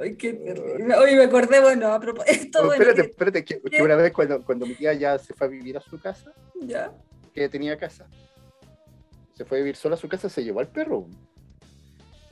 Ay, 0.00 0.16
qué 0.16 0.32
terrible. 0.34 0.94
Oye, 0.96 1.16
me 1.16 1.24
acordé, 1.24 1.60
bueno, 1.60 1.92
a 1.92 2.00
propósito. 2.00 2.60
Oh, 2.64 2.72
espérate, 2.72 3.00
espérate, 3.02 3.44
que, 3.44 3.60
que, 3.60 3.82
una 3.82 3.96
vez 3.96 4.12
cuando, 4.12 4.42
cuando 4.44 4.66
mi 4.66 4.74
tía 4.74 4.92
ya 4.94 5.18
se 5.18 5.34
fue 5.34 5.46
a 5.46 5.50
vivir 5.50 5.76
a 5.76 5.80
su 5.80 6.00
casa, 6.00 6.32
¿Ya? 6.60 6.92
que 7.32 7.48
tenía 7.48 7.76
casa, 7.76 8.06
se 9.34 9.44
fue 9.44 9.58
a 9.58 9.60
vivir 9.60 9.76
sola 9.76 9.94
a 9.96 9.98
su 9.98 10.08
casa, 10.08 10.28
se 10.28 10.44
llevó 10.44 10.60
al 10.60 10.68
perro. 10.68 11.06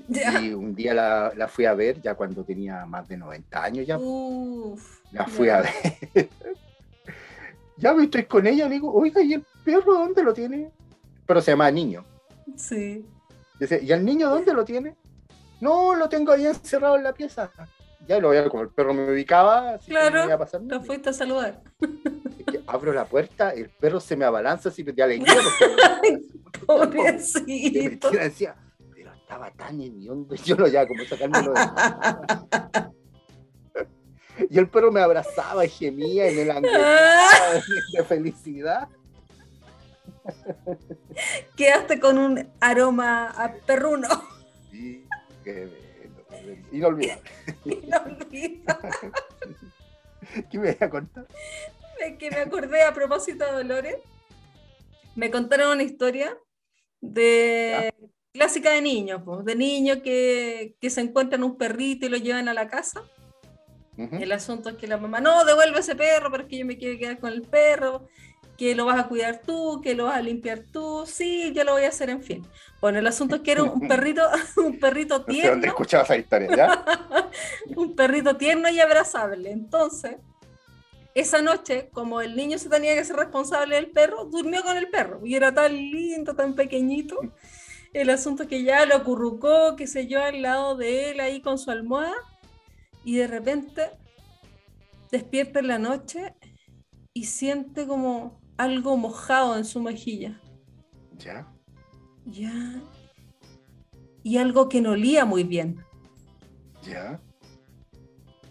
¿Ya? 0.09 0.41
Y 0.41 0.53
un 0.53 0.75
día 0.75 0.95
la, 0.95 1.33
la, 1.37 1.49
fui 1.49 1.65
a 1.65 1.75
ver, 1.75 2.01
ya 2.01 2.15
cuando 2.15 2.45
tenía 2.45 2.85
más 2.87 3.09
de 3.09 3.17
90 3.17 3.63
años 3.63 3.87
ya. 3.87 3.99
Uf, 3.99 5.01
la 5.13 5.27
fui 5.27 5.47
ya. 5.47 5.59
a 5.59 5.63
ver. 5.63 6.29
ya 7.77 7.95
me 7.95 8.05
estoy 8.05 8.25
con 8.25 8.47
ella, 8.47 8.69
le 8.69 8.75
digo, 8.75 8.93
oiga, 8.93 9.23
¿y 9.23 9.35
el 9.35 9.45
perro 9.65 9.95
dónde 9.95 10.23
lo 10.23 10.33
tiene? 10.33 10.71
Pero 11.27 11.41
se 11.41 11.53
llama 11.53 11.71
Niño. 11.71 12.05
Sí. 12.57 13.05
Dice, 13.59 13.81
¿y 13.83 13.93
el 13.93 14.05
niño 14.05 14.29
dónde 14.29 14.53
lo 14.53 14.65
tiene? 14.65 14.97
No, 15.63 15.95
lo 15.95 16.09
tengo 16.09 16.33
ahí 16.33 16.45
encerrado 16.45 16.97
en 16.97 17.05
la 17.05 17.15
pieza. 17.15 17.49
Ya 18.09 18.19
lo 18.19 18.31
veía 18.31 18.49
como 18.49 18.65
el 18.65 18.71
perro 18.71 18.93
me 18.93 19.09
ubicaba. 19.13 19.75
Así 19.75 19.93
claro, 19.93 20.19
no 20.19 20.25
iba 20.25 20.35
a 20.35 20.39
pasar 20.39 20.61
lo 20.63 20.81
fuiste 20.81 21.11
a 21.11 21.13
saludar. 21.13 21.63
abro 22.67 22.93
la 22.93 23.05
puerta, 23.05 23.51
el 23.51 23.71
perro 23.71 24.01
se 24.01 24.17
me 24.17 24.25
abalanza 24.25 24.71
así 24.71 24.83
de 24.83 25.01
alegría. 25.01 25.37
Pobrecito. 26.67 28.13
Y 28.13 28.17
decía, 28.17 28.57
pero 28.93 29.13
estaba 29.13 29.53
tan 29.53 29.81
hediondo. 29.81 30.35
Yo 30.35 30.57
lo 30.57 30.67
ya 30.67 30.85
como 30.85 31.05
sacármelo 31.05 31.53
de... 31.53 31.61
Y 34.51 34.59
el 34.59 34.69
perro 34.69 34.91
me 34.91 35.01
abrazaba 35.01 35.65
y 35.65 35.69
gemía 35.69 36.29
y 36.29 36.35
me 36.35 36.45
langueteaba 36.45 37.63
de 37.93 38.05
felicidad. 38.05 38.89
Quedaste 41.55 42.01
con 42.01 42.19
un 42.19 42.51
aroma 42.61 43.29
a 43.29 43.53
perruno. 43.65 44.09
Qué 45.45 45.67
bueno, 45.67 46.63
Inolvidable. 46.73 47.31
Inolvidable. 47.65 49.13
¿Qué 50.51 50.59
me 50.59 50.73
voy 50.73 50.77
a 50.81 50.91
contar? 50.91 51.27
Es 52.01 52.17
que 52.19 52.31
me 52.31 52.39
acordé 52.39 52.83
a 52.83 52.95
propósito 52.95 53.45
de 53.45 53.53
Dolores. 53.53 53.97
Me 55.15 55.31
contaron 55.31 55.73
una 55.73 55.83
historia 55.83 56.37
de 57.01 57.93
clásica 58.33 58.71
de 58.71 58.81
niños, 58.81 59.23
de 59.45 59.57
niños 59.57 59.99
que, 60.03 60.75
que, 60.81 60.91
se 60.91 61.03
encuentran 61.03 61.43
un 61.43 61.59
perrito 61.59 62.07
y 62.07 62.09
lo 62.09 62.17
llevan 62.17 62.49
a 62.49 62.55
la 62.55 62.69
casa. 62.69 63.03
El 63.97 64.33
asunto 64.33 64.71
es 64.71 64.77
que 64.77 64.87
la 64.87 64.97
mamá, 64.97 65.21
no, 65.21 65.45
devuelve 65.45 65.81
ese 65.81 65.95
perro, 65.95 66.31
pero 66.31 66.45
es 66.45 66.49
que 66.49 66.59
yo 66.59 66.65
me 66.65 66.79
quiero 66.79 66.99
quedar 66.99 67.19
con 67.21 67.31
el 67.31 67.43
perro, 67.43 68.09
que 68.63 68.77
lo 68.77 68.87
vas 68.87 69.01
a 69.01 69.09
cuidar 69.09 69.41
tú, 69.45 69.81
que 69.83 69.97
lo 69.97 70.05
vas 70.05 70.19
a 70.19 70.23
limpiar 70.23 70.61
tú, 70.61 71.03
sí, 71.05 71.53
yo 71.53 71.65
lo 71.65 71.73
voy 71.73 71.83
a 71.83 71.89
hacer, 71.89 72.11
en 72.11 72.23
fin. 72.23 72.47
Bueno, 72.81 73.01
el 73.01 73.07
asunto 73.09 73.35
es 73.35 73.43
que 73.43 73.51
era 73.51 73.65
un 73.65 73.81
perrito, 73.89 74.23
un 74.57 74.79
perrito 74.79 75.25
tierno. 75.25 75.51
¿Dónde 75.51 75.67
escuchabas 75.67 76.11
esa 76.11 76.17
historia, 76.17 76.57
ya? 76.57 76.85
un 77.77 77.97
perrito 77.97 78.37
tierno 78.37 78.71
y 78.71 78.79
abrazable. 78.79 79.51
Entonces, 79.51 80.15
esa 81.13 81.43
noche, 81.43 81.91
como 81.93 82.21
el 82.21 82.37
niño 82.37 82.57
se 82.57 82.69
tenía 82.69 82.95
que 82.95 83.05
ser 83.05 83.17
responsable 83.17 83.75
del 83.75 83.91
perro, 83.91 84.27
durmió 84.27 84.63
con 84.63 84.77
el 84.77 84.89
perro. 84.91 85.27
Y 85.27 85.35
era 85.35 85.53
tan 85.53 85.75
lindo, 85.75 86.37
tan 86.37 86.55
pequeñito. 86.55 87.19
El 87.93 88.11
asunto 88.11 88.45
es 88.45 88.49
que 88.49 88.63
ya 88.63 88.87
lo 88.87 88.95
acurrucó, 88.95 89.75
qué 89.75 89.89
sé 89.89 90.07
yo, 90.07 90.23
al 90.23 90.41
lado 90.41 90.77
de 90.77 91.11
él 91.11 91.19
ahí 91.19 91.41
con 91.41 91.59
su 91.59 91.73
almohada. 91.73 92.15
Y 93.05 93.17
de 93.17 93.27
repente 93.27 93.91
despierta 95.11 95.59
en 95.59 95.67
la 95.67 95.81
noche 95.81 96.37
y 97.13 97.25
siente 97.25 97.89
como 97.89 98.41
algo 98.57 98.97
mojado 98.97 99.57
en 99.57 99.65
su 99.65 99.81
mejilla. 99.81 100.41
¿Ya? 101.19 101.47
Ya. 102.25 102.81
Y 104.23 104.39
algo 104.39 104.69
que 104.69 104.81
no 104.81 104.91
olía 104.91 105.25
muy 105.25 105.45
bien. 105.45 105.85
¿Ya? 106.83 107.21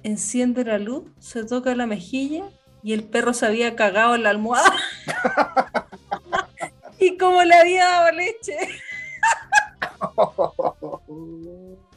Enciende 0.03 0.65
la 0.65 0.79
luz, 0.79 1.11
se 1.19 1.45
toca 1.45 1.75
la 1.75 1.85
mejilla 1.85 2.49
y 2.83 2.93
el 2.93 3.03
perro 3.03 3.33
se 3.33 3.45
había 3.45 3.75
cagado 3.75 4.15
en 4.15 4.23
la 4.23 4.31
almohada. 4.31 4.73
y 6.99 7.17
como 7.17 7.43
le 7.43 7.55
había 7.55 7.85
dado 7.85 8.11
leche. 8.11 8.57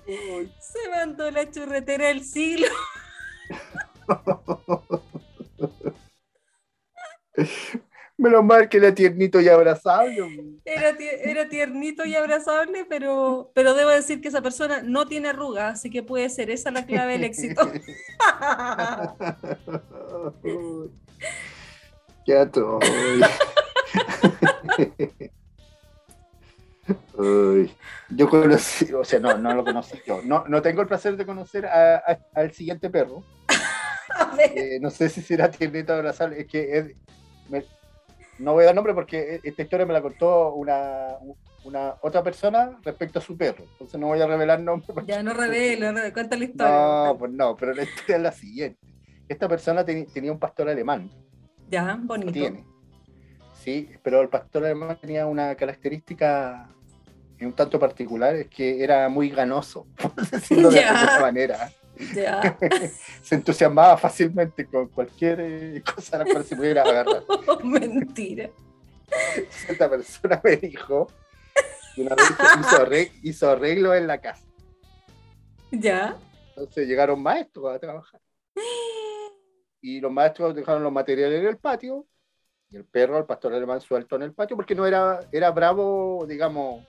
se 0.61 0.91
mandó 0.91 1.31
la 1.31 1.51
churretera 1.51 2.09
del 2.09 2.25
siglo. 2.25 2.67
Menos 8.25 8.43
mal 8.43 8.69
que 8.71 8.79
era 8.79 8.95
tiernito 8.95 9.39
y 9.39 9.49
abrazable. 9.49 10.57
Era, 10.65 10.97
tiernito 11.47 12.07
y 12.07 12.15
abrazable, 12.15 12.87
pero, 12.89 13.51
pero 13.55 13.75
debo 13.75 13.91
decir 13.91 14.23
que 14.23 14.29
esa 14.29 14.41
persona 14.41 14.81
no 14.83 15.07
tiene 15.07 15.29
arrugas, 15.29 15.75
así 15.75 15.91
que 15.91 16.03
puede 16.03 16.31
ser 16.31 16.49
esa 16.49 16.71
la 16.71 16.87
clave 16.87 17.13
del 17.13 17.25
éxito. 17.25 17.61
Qué 22.25 22.35
atroz. 22.39 22.83
yo 28.09 28.31
conocí, 28.31 28.91
o 28.95 29.05
sea, 29.05 29.21
no, 29.21 29.37
no 29.37 29.55
lo 29.55 29.65
conocí 29.65 29.99
yo. 30.07 30.23
No, 30.25 30.45
no 30.49 30.63
tengo 30.63 30.81
el 30.81 30.89
placer 30.89 31.19
de 31.19 31.27
conocer 31.27 31.67
al 31.67 32.53
siguiente 32.53 32.89
perro. 32.89 33.23
Eh, 34.39 34.79
no 34.81 34.89
sé 34.89 35.11
si 35.11 35.21
será 35.21 35.51
tiernito 35.51 35.93
o 35.93 35.97
abrazable. 35.97 36.41
Es 36.41 36.47
que 36.47 36.79
es, 36.79 36.87
no 38.39 38.53
voy 38.53 38.65
a 38.65 38.67
dar 38.67 38.75
nombre 38.75 38.95
porque 38.95 39.41
esta 39.43 39.63
historia 39.63 39.87
me 39.87 39.93
la 39.93 40.03
contó 40.03 40.55
una, 40.55 41.17
una 41.65 41.95
otra 42.03 42.23
persona 42.23 42.79
respecto 42.83 43.19
a 43.19 43.23
su 43.23 43.37
perro. 43.37 43.65
Entonces 43.73 44.01
no 44.01 44.09
voy 44.09 44.21
a 44.21 44.27
revelar 44.27 44.61
nombre. 44.61 44.87
Ya 45.07 45.23
no 45.23 45.35
revelo, 45.35 45.93
no, 45.93 46.01
cuenta 46.13 46.37
la 46.37 46.45
historia. 46.45 46.73
No, 46.73 47.17
pues 47.19 47.33
no, 47.33 47.57
pero 47.57 47.75
la 47.75 47.83
historia 47.83 48.17
es 48.17 48.23
la 48.23 48.33
siguiente. 48.33 48.79
Esta 49.29 49.49
persona 49.49 49.85
tenía 49.85 50.33
un 50.33 50.39
pastor 50.39 50.69
alemán. 50.69 51.11
Ya, 51.71 51.99
bonito. 52.01 52.33
Tiene. 52.33 52.65
Sí, 53.55 53.91
pero 54.03 54.21
el 54.21 54.29
pastor 54.29 54.65
alemán 54.67 54.99
tenía 55.01 55.27
una 55.27 55.55
característica 55.55 56.69
un 57.45 57.53
tanto 57.53 57.79
particular, 57.79 58.35
es 58.35 58.49
que 58.49 58.83
era 58.83 59.09
muy 59.09 59.31
ganoso, 59.31 59.87
por 59.97 60.15
decirlo 60.15 60.71
de 60.71 60.85
alguna 60.85 61.21
manera. 61.21 61.73
se 63.23 63.35
entusiasmaba 63.35 63.97
fácilmente 63.97 64.67
con 64.67 64.89
cualquier 64.89 65.41
eh, 65.41 65.83
cosa 65.83 66.17
a 66.17 66.19
la 66.21 66.25
cual 66.25 66.45
se 66.45 66.57
pudiera 66.57 66.83
agarrar. 66.83 67.23
Mentira. 67.65 68.51
Esta 69.69 69.89
persona 69.89 70.41
me 70.43 70.57
dijo 70.57 71.09
que 71.95 72.03
una 72.03 72.15
vez 72.15 73.13
hizo, 73.23 73.51
arreglo, 73.51 73.95
en 73.95 74.07
la 74.07 74.19
casa. 74.19 74.45
Ya. 75.71 76.17
Entonces 76.49 76.89
llegaron 76.89 77.23
maestros 77.23 77.75
a 77.75 77.79
trabajar. 77.79 78.21
Y 79.81 80.01
los 80.01 80.11
maestros 80.11 80.55
dejaron 80.55 80.83
los 80.83 80.93
materiales 80.93 81.41
en 81.41 81.47
el 81.47 81.59
patio. 81.59 82.07
Y 82.71 82.77
el 82.77 82.85
perro, 82.85 83.19
el 83.19 83.27
pastor 83.27 83.55
alemán, 83.55 83.81
suelto 83.81 84.17
en 84.17 84.23
el 84.23 84.33
patio, 84.33 84.57
porque 84.57 84.75
no 84.75 84.87
era, 84.87 85.21
era 85.31 85.51
bravo, 85.51 86.25
digamos, 86.27 86.85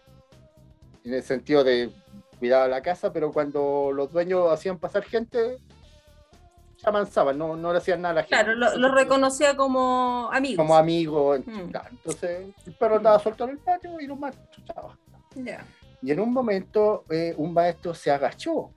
en 1.03 1.13
el 1.13 1.21
sentido 1.21 1.63
de 1.63 1.91
cuidaba 2.35 2.67
la 2.67 2.81
casa, 2.81 3.11
pero 3.11 3.31
cuando 3.31 3.91
los 3.93 4.11
dueños 4.11 4.51
hacían 4.51 4.77
pasar 4.77 5.03
gente, 5.03 5.57
se 6.77 6.87
avanzaban, 6.87 7.37
no, 7.37 7.55
no 7.55 7.71
le 7.71 7.79
hacían 7.79 8.01
nada 8.01 8.11
a 8.11 8.15
la 8.15 8.21
gente. 8.23 8.35
Claro, 8.35 8.77
lo, 8.77 8.93
reconocía 8.93 9.55
como 9.55 10.29
amigo. 10.31 10.57
Como 10.57 10.75
amigo, 10.75 11.37
mm. 11.37 11.71
entonces 11.91 12.47
el 12.65 12.73
perro 12.73 12.97
estaba 12.97 13.19
suelto 13.19 13.45
en 13.45 13.49
el 13.51 13.57
patio 13.59 13.99
y 13.99 14.07
los 14.07 14.19
maestros 14.19 14.63
Y 16.01 16.11
en 16.11 16.19
un 16.19 16.33
momento 16.33 17.05
eh, 17.09 17.33
un 17.37 17.53
maestro 17.53 17.93
se 17.93 18.11
agachó 18.11 18.71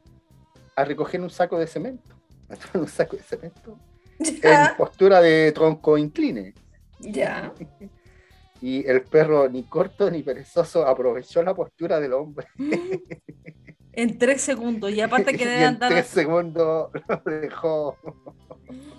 a 0.77 0.85
recoger 0.85 1.21
un 1.21 1.31
saco 1.31 1.59
de 1.59 1.67
cemento, 1.67 2.15
un 2.75 2.87
saco 2.87 3.17
de 3.17 3.23
cemento, 3.23 3.79
en 4.19 4.77
postura 4.77 5.21
de 5.21 5.53
tronco 5.53 5.99
incline. 5.99 6.55
Ya. 7.01 7.53
Y 8.61 8.85
el 8.89 9.03
perro, 9.03 9.49
ni 9.49 9.63
corto 9.63 10.11
ni 10.11 10.23
perezoso, 10.23 10.87
aprovechó 10.87 11.43
la 11.43 11.55
postura 11.55 12.01
del 12.01 12.13
hombre. 12.13 12.49
En 13.99 14.17
tres 14.17 14.43
segundos, 14.43 14.93
y 14.93 15.01
aparte 15.01 15.37
que 15.37 15.45
debe 15.47 15.65
andar. 15.65 15.91
En 15.91 15.99
tres 15.99 16.07
segundos 16.07 16.91
lo 17.09 17.33
dejó. 17.41 17.97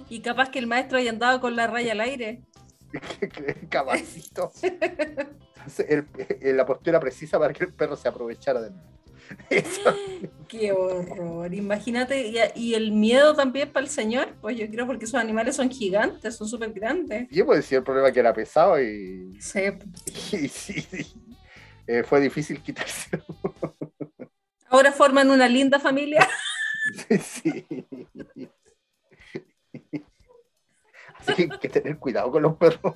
Y 0.10 0.20
capaz 0.20 0.50
que 0.52 0.60
el 0.60 0.68
maestro 0.68 0.98
haya 0.98 1.12
andado 1.12 1.40
con 1.40 1.56
la 1.56 1.68
raya 1.68 1.94
al 1.94 2.02
aire. 2.02 2.44
Capacito. 3.70 4.52
Entonces, 4.62 6.04
la 6.42 6.66
postura 6.66 7.00
precisa 7.00 7.40
para 7.40 7.54
que 7.54 7.64
el 7.64 7.74
perro 7.74 7.96
se 7.96 8.10
aprovechara 8.10 8.62
de 8.62 8.72
Qué 10.50 10.74
horror. 10.74 11.54
Imagínate, 11.54 12.52
y, 12.54 12.74
el 12.74 12.92
miedo 12.92 13.34
también 13.36 13.72
para 13.72 13.86
el 13.86 13.90
señor, 13.90 14.34
pues 14.42 14.58
yo 14.58 14.70
creo 14.70 14.86
porque 14.86 15.06
esos 15.06 15.22
animales 15.22 15.56
son 15.56 15.70
gigantes, 15.70 16.36
son 16.36 16.50
súper 16.50 16.74
grandes. 16.74 17.30
Yo 17.30 17.46
puedo 17.46 17.56
decir 17.56 17.78
el 17.78 17.86
problema 17.86 18.12
que 18.12 18.20
era 18.20 18.34
pesado 18.34 18.82
y. 18.82 19.40
Sí. 19.40 19.62
Y, 20.34 20.50
sí, 20.50 20.86
eh, 21.88 22.04
fue 22.04 22.20
difícil 22.20 22.62
quitárselo. 22.62 23.24
Ahora 24.70 24.92
forman 24.92 25.30
una 25.30 25.48
linda 25.48 25.80
familia. 25.80 26.28
sí. 27.22 27.66
Así 31.20 31.34
que 31.36 31.42
hay 31.44 31.60
que 31.60 31.70
tener 31.70 31.98
cuidado 31.98 32.32
con 32.32 32.44
los 32.44 32.56
perros. 32.56 32.96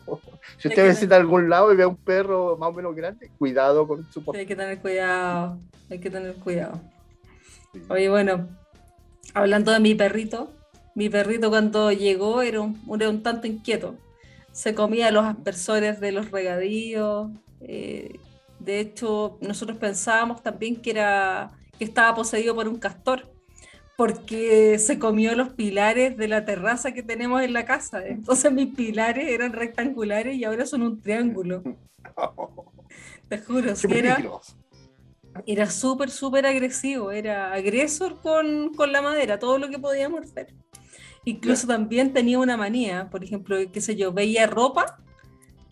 Si 0.58 0.68
usted 0.68 0.88
visita 0.88 1.16
algún 1.16 1.50
lado 1.50 1.74
y 1.74 1.76
ve 1.76 1.84
a 1.84 1.88
un 1.88 1.98
perro 1.98 2.58
más 2.58 2.70
o 2.70 2.74
menos 2.74 2.96
grande, 2.96 3.30
cuidado 3.38 3.88
con 3.88 4.10
su 4.12 4.24
Hay 4.34 4.46
que 4.46 4.56
tener 4.56 4.80
cuidado, 4.80 5.60
hay 5.90 6.00
que 6.00 6.10
tener 6.10 6.36
cuidado. 6.36 6.80
Oye, 7.90 8.10
bueno, 8.10 8.48
hablando 9.34 9.72
de 9.72 9.80
mi 9.80 9.96
perrito, 9.96 10.54
mi 10.96 11.10
perrito 11.10 11.50
cuando 11.50 11.92
llegó 11.92 12.42
era 12.42 12.62
un, 12.62 12.80
era 12.94 13.10
un 13.10 13.24
tanto 13.24 13.48
inquieto. 13.48 13.96
Se 14.52 14.76
comía 14.76 15.12
los 15.12 15.26
aspersores 15.26 16.00
de 16.00 16.12
los 16.12 16.32
regadíos. 16.32 17.32
Eh, 17.62 18.20
de 18.60 18.80
hecho, 18.80 19.38
nosotros 19.42 19.78
pensábamos 19.80 20.44
también 20.44 20.82
que 20.82 20.92
era 20.92 21.52
que 21.84 21.90
estaba 21.90 22.16
poseído 22.16 22.56
por 22.56 22.70
un 22.70 22.80
castor 22.80 23.30
porque 23.98 24.80
se 24.80 24.98
comió 24.98 25.36
los 25.36 25.50
pilares 25.50 26.18
de 26.18 26.28
la 26.30 26.46
terraza 26.46 26.94
que 26.94 27.04
tenemos 27.04 27.42
en 27.42 27.54
la 27.54 27.66
casa. 27.66 28.06
Entonces 28.08 28.52
mis 28.52 28.74
pilares 28.74 29.28
eran 29.28 29.54
rectangulares 29.54 30.36
y 30.36 30.46
ahora 30.46 30.66
son 30.66 30.82
un 30.82 31.02
triángulo. 31.02 31.62
Te 33.30 33.38
juro, 33.40 33.74
era, 33.90 34.24
era 35.46 35.70
súper, 35.70 36.10
súper 36.10 36.46
agresivo, 36.46 37.12
era 37.12 37.54
agresor 37.54 38.22
con, 38.22 38.72
la 38.92 39.02
madera, 39.02 39.40
todo 39.40 39.58
lo 39.58 39.70
que 39.70 39.80
podía 39.80 40.10
morder. 40.10 40.54
Incluso 41.26 41.68
también 41.68 42.14
tenía 42.14 42.40
una 42.40 42.58
manía, 42.58 43.10
por 43.10 43.24
ejemplo, 43.24 43.58
qué 43.72 43.82
sé 43.82 43.96
yo, 43.96 44.12
veía 44.12 44.48
ropa 44.48 44.98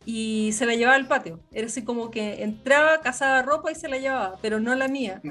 y 0.05 0.51
se 0.53 0.65
la 0.65 0.75
llevaba 0.75 0.95
al 0.95 1.07
patio. 1.07 1.39
Era 1.51 1.67
así 1.67 1.83
como 1.83 2.09
que 2.11 2.43
entraba, 2.43 3.01
cazaba 3.01 3.41
ropa 3.41 3.71
y 3.71 3.75
se 3.75 3.87
la 3.87 3.97
llevaba, 3.97 4.37
pero 4.41 4.59
no 4.59 4.73
la 4.75 4.87
mía. 4.87 5.21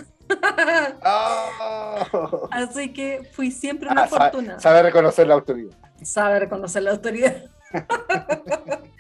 Oh. 1.04 2.48
Así 2.52 2.92
que 2.92 3.28
fui 3.32 3.50
siempre 3.50 3.90
una 3.90 4.04
ah, 4.04 4.08
fortuna. 4.08 4.60
Sabe, 4.60 4.82
reconocer 4.82 5.26
la 5.26 5.34
autoridad. 5.34 5.76
Sabe 6.02 6.38
reconocer 6.38 6.84
la 6.84 6.92
autoridad. 6.92 7.50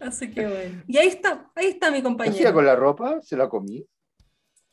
Así 0.00 0.30
que 0.30 0.46
bueno. 0.46 0.82
Y 0.86 0.98
ahí 0.98 1.08
está, 1.08 1.50
ahí 1.54 1.66
está 1.66 1.90
mi 1.90 2.02
compañero. 2.02 2.34
¿Qué 2.34 2.42
hacía 2.42 2.52
con 2.52 2.64
la 2.64 2.76
ropa? 2.76 3.20
¿Se 3.22 3.36
la 3.36 3.48
comí? 3.48 3.84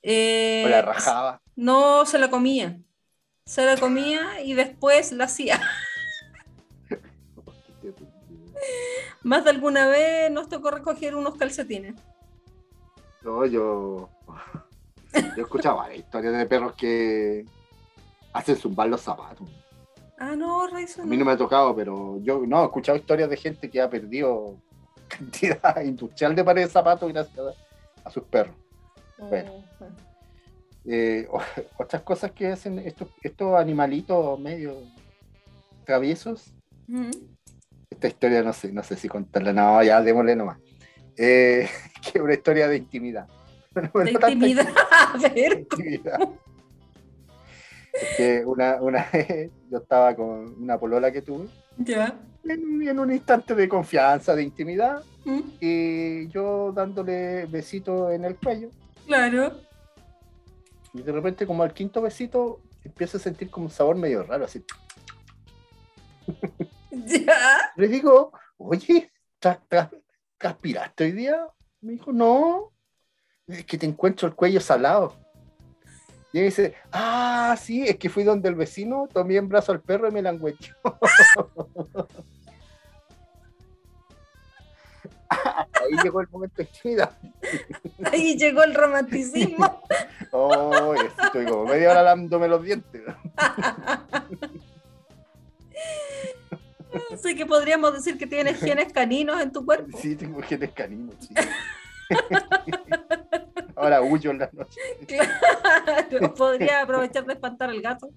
Eh, 0.01 0.63
¿O 0.65 0.69
la 0.69 0.81
rajaba? 0.81 1.41
No, 1.55 2.05
se 2.05 2.19
la 2.19 2.29
comía. 2.29 2.79
Se 3.45 3.65
la 3.65 3.77
comía 3.77 4.41
y 4.41 4.53
después 4.53 5.11
la 5.11 5.25
hacía. 5.25 5.59
Más 9.23 9.43
de 9.43 9.51
alguna 9.51 9.87
vez 9.87 10.29
nos 10.31 10.49
tocó 10.49 10.71
recoger 10.71 11.15
unos 11.15 11.35
calcetines. 11.35 11.95
No, 13.21 13.45
yo. 13.45 14.09
Yo 15.37 15.43
escuchaba 15.43 15.93
historias 15.93 16.37
de 16.37 16.45
perros 16.45 16.73
que 16.73 17.45
hacen 18.33 18.55
zumbar 18.55 18.89
los 18.89 19.01
zapatos. 19.01 19.47
Ah, 20.17 20.35
no, 20.35 20.67
Raizo. 20.67 21.03
A 21.03 21.05
mí 21.05 21.17
no 21.17 21.25
me 21.25 21.31
ha 21.31 21.37
tocado, 21.37 21.75
pero 21.75 22.19
yo 22.21 22.45
no 22.45 22.61
he 22.61 22.65
escuchado 22.65 22.97
historias 22.97 23.29
de 23.29 23.37
gente 23.37 23.69
que 23.69 23.81
ha 23.81 23.89
perdido 23.89 24.55
cantidad 25.07 25.81
industrial 25.81 26.35
de 26.35 26.43
pares 26.43 26.67
de 26.67 26.71
zapatos 26.71 27.11
gracias 27.11 27.55
a, 28.03 28.09
sus 28.09 28.23
perros. 28.23 28.55
Oh, 29.19 29.27
bueno. 29.27 29.51
Eh, 30.85 31.29
otras 31.77 32.01
cosas 32.01 32.31
que 32.31 32.47
hacen 32.47 32.79
estos, 32.79 33.07
estos 33.21 33.55
animalitos 33.55 34.39
medio 34.39 34.77
traviesos. 35.85 36.53
Esta 37.93 38.07
historia 38.07 38.41
no 38.41 38.53
sé, 38.53 38.71
no 38.71 38.81
sé 38.81 38.95
si 38.95 39.07
contarla. 39.07 39.53
No, 39.53 39.83
ya 39.83 40.01
démosle 40.01 40.35
nomás. 40.35 40.57
Eh, 41.15 41.69
que 42.11 42.19
una 42.19 42.33
historia 42.33 42.67
de 42.67 42.77
intimidad. 42.77 43.27
de 43.75 44.11
intimidad. 44.11 44.67
A 44.91 45.17
ver. 45.17 45.59
Intimidad. 45.59 46.29
Es 47.93 48.17
que 48.17 48.45
una, 48.45 48.81
una 48.81 49.07
vez 49.13 49.51
yo 49.69 49.77
estaba 49.77 50.15
con 50.15 50.55
una 50.59 50.79
polola 50.79 51.11
que 51.11 51.21
tuve. 51.21 51.47
Ya. 51.77 52.19
En, 52.43 52.99
un 52.99 53.11
instante 53.11 53.53
de 53.53 53.69
confianza, 53.69 54.35
de 54.35 54.41
intimidad. 54.41 55.03
¿Mm? 55.23 55.41
Y 55.61 56.27
yo 56.29 56.71
dándole 56.71 57.45
besitos 57.45 58.11
en 58.11 58.25
el 58.25 58.35
cuello. 58.37 58.69
Claro. 59.05 59.53
Y 60.95 61.03
de 61.03 61.11
repente, 61.11 61.45
como 61.45 61.61
al 61.61 61.73
quinto 61.73 62.01
besito, 62.01 62.59
empiezo 62.83 63.17
a 63.17 63.19
sentir 63.19 63.51
como 63.51 63.67
un 63.67 63.71
sabor 63.71 63.95
medio 63.95 64.23
raro, 64.23 64.45
así. 64.45 64.65
¿Ya? 67.25 67.71
Le 67.75 67.87
digo, 67.87 68.31
oye, 68.57 69.11
¿transpiraste 70.37 71.03
hoy 71.03 71.11
día? 71.11 71.47
Me 71.81 71.93
dijo, 71.93 72.11
no, 72.11 72.71
es 73.47 73.65
que 73.65 73.77
te 73.77 73.85
encuentro 73.85 74.27
el 74.27 74.35
cuello 74.35 74.59
salado. 74.61 75.15
Y 76.31 76.39
ella 76.39 76.45
dice, 76.45 76.75
ah, 76.91 77.55
sí, 77.59 77.85
es 77.87 77.97
que 77.97 78.09
fui 78.09 78.23
donde 78.23 78.49
el 78.49 78.55
vecino, 78.55 79.07
tomé 79.11 79.35
en 79.35 79.47
brazo 79.47 79.71
al 79.71 79.81
perro 79.81 80.07
y 80.07 80.11
me 80.11 80.21
langüecho. 80.21 80.73
Ahí 85.83 85.97
llegó 86.03 86.21
el 86.21 86.27
momento 86.29 86.55
de 86.57 86.63
intimidad. 86.63 87.11
Ahí 88.11 88.37
llegó 88.37 88.63
el 88.63 88.73
romanticismo. 88.73 89.81
oh, 90.31 90.93
estoy 90.95 91.45
como 91.45 91.65
media 91.65 91.91
hora 91.91 92.03
dándome 92.03 92.47
los 92.47 92.63
dientes. 92.63 93.01
Así 97.23 97.35
que 97.35 97.45
podríamos 97.45 97.93
decir 97.93 98.17
que 98.17 98.27
tienes 98.27 98.59
genes 98.59 98.91
caninos 98.91 99.41
en 99.41 99.49
tu 99.49 99.65
cuerpo. 99.65 99.97
Sí, 99.97 100.13
tengo 100.17 100.41
genes 100.41 100.71
caninos, 100.73 101.15
sí. 101.21 101.33
Ahora 103.77 104.01
huyo 104.01 104.31
en 104.31 104.39
las 104.39 104.53
noches. 104.53 104.83
Claro, 105.07 106.33
podría 106.35 106.81
aprovechar 106.81 107.25
de 107.25 107.33
espantar 107.33 107.69
al 107.69 107.81
gato. 107.81 108.09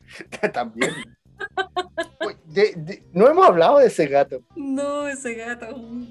También. 0.54 0.92
no 3.12 3.28
hemos 3.28 3.46
hablado 3.46 3.80
de 3.80 3.88
ese 3.88 4.06
gato. 4.06 4.42
No, 4.56 5.06
ese 5.08 5.34
gato. 5.34 5.66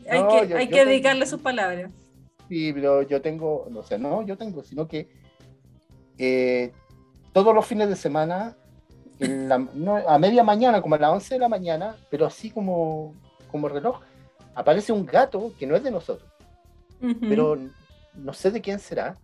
Hay 0.08 0.48
que, 0.48 0.56
hay 0.56 0.70
que 0.70 0.86
dedicarle 0.86 1.26
sus 1.26 1.42
palabras. 1.42 1.92
Sí, 2.50 2.72
pero 2.72 3.02
yo 3.02 3.20
tengo, 3.20 3.66
no 3.72 3.82
sé, 3.82 3.98
no, 3.98 4.22
yo 4.28 4.38
tengo, 4.38 4.64
sino 4.64 4.88
que 4.88 5.10
eh, 6.20 6.72
todos 7.34 7.56
los 7.56 7.66
fines 7.66 7.90
de 7.90 7.96
semana, 7.96 8.56
a 10.08 10.18
media 10.20 10.44
mañana, 10.44 10.82
como 10.82 10.96
a 10.96 10.98
las 11.00 11.12
11 11.12 11.36
de 11.36 11.40
la 11.40 11.50
mañana, 11.50 11.96
pero 12.10 12.26
así 12.26 12.50
como, 12.52 13.16
como 13.52 13.70
reloj, 13.70 14.00
aparece 14.56 14.92
un 14.92 15.06
gato 15.06 15.54
que 15.58 15.66
no 15.66 15.76
es 15.76 15.84
de 15.84 15.92
nosotros, 15.92 16.30
pero 17.22 17.58
no 18.14 18.34
sé 18.34 18.52
de 18.52 18.62
quién 18.62 18.80
será. 18.80 19.18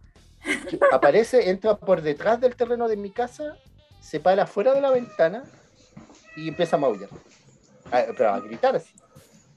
aparece, 0.92 1.50
entra 1.50 1.76
por 1.76 2.02
detrás 2.02 2.40
del 2.40 2.56
terreno 2.56 2.88
de 2.88 2.98
mi 2.98 3.12
casa, 3.12 3.58
se 4.02 4.20
para 4.20 4.48
fuera 4.48 4.74
de 4.74 4.82
la 4.82 4.92
ventana 4.92 5.44
y 6.36 6.48
empieza 6.48 6.78
a 6.78 6.80
maullar. 6.80 7.10
pero 8.18 8.30
a 8.30 8.40
gritar 8.40 8.76
así. 8.76 8.94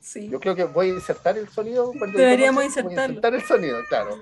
Sí. 0.01 0.29
Yo 0.29 0.40
creo 0.40 0.57
que 0.57 0.64
voy 0.64 0.90
a 0.90 0.95
insertar 0.95 1.38
el 1.38 1.49
sonido. 1.49 1.93
Deberíamos 2.12 2.64
insertarlo. 2.64 3.03
insertar 3.03 3.35
el 3.35 3.43
sonido, 3.43 3.79
claro. 3.88 4.19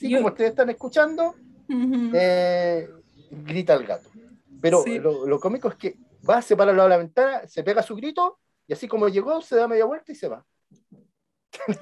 Así 0.00 0.14
como 0.14 0.28
ustedes 0.28 0.50
están 0.50 0.70
escuchando, 0.70 1.34
eh, 2.14 2.88
grita 3.30 3.74
el 3.74 3.86
gato. 3.86 4.08
Pero 4.62 4.82
lo, 5.26 5.38
cómico 5.38 5.68
es 5.68 5.74
que 5.74 5.96
va, 6.28 6.40
se 6.40 6.56
para 6.56 6.70
al 6.70 6.76
lado 6.78 6.88
de 6.88 6.94
la 6.94 7.02
ventana, 7.02 7.46
se 7.46 7.62
pega 7.62 7.82
su 7.82 7.94
grito 7.94 8.38
y 8.66 8.72
así 8.72 8.88
como 8.88 9.08
llegó, 9.08 9.42
se 9.42 9.56
da 9.56 9.68
media 9.68 9.84
vuelta 9.84 10.10
y 10.10 10.14
se 10.14 10.28
va. 10.28 10.46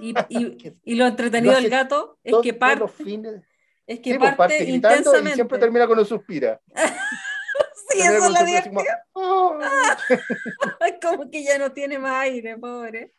Y, 0.01 0.15
y, 0.85 0.95
lo 0.97 1.07
entretenido 1.07 1.55
del 1.55 1.71
gato 1.71 2.19
es 2.25 2.35
que 2.43 2.55
parte. 2.55 2.85
es 3.87 4.01
que 4.01 4.19
pues, 4.19 4.35
parte, 4.35 4.65
intensamente. 4.65 5.31
y 5.31 5.35
siempre 5.35 5.59
termina 5.59 5.87
con 5.87 6.01
un 6.01 6.05
suspira. 6.05 6.61
sí, 7.89 8.01
eso 8.01 8.25
es 8.25 8.31
la 8.33 8.43
divertida. 8.43 9.07
Como... 9.13 9.61
como 11.03 11.31
que 11.31 11.45
ya 11.45 11.57
no 11.57 11.71
tiene 11.71 12.01
más 12.01 12.23
aire, 12.23 12.57
pobre. 12.57 13.13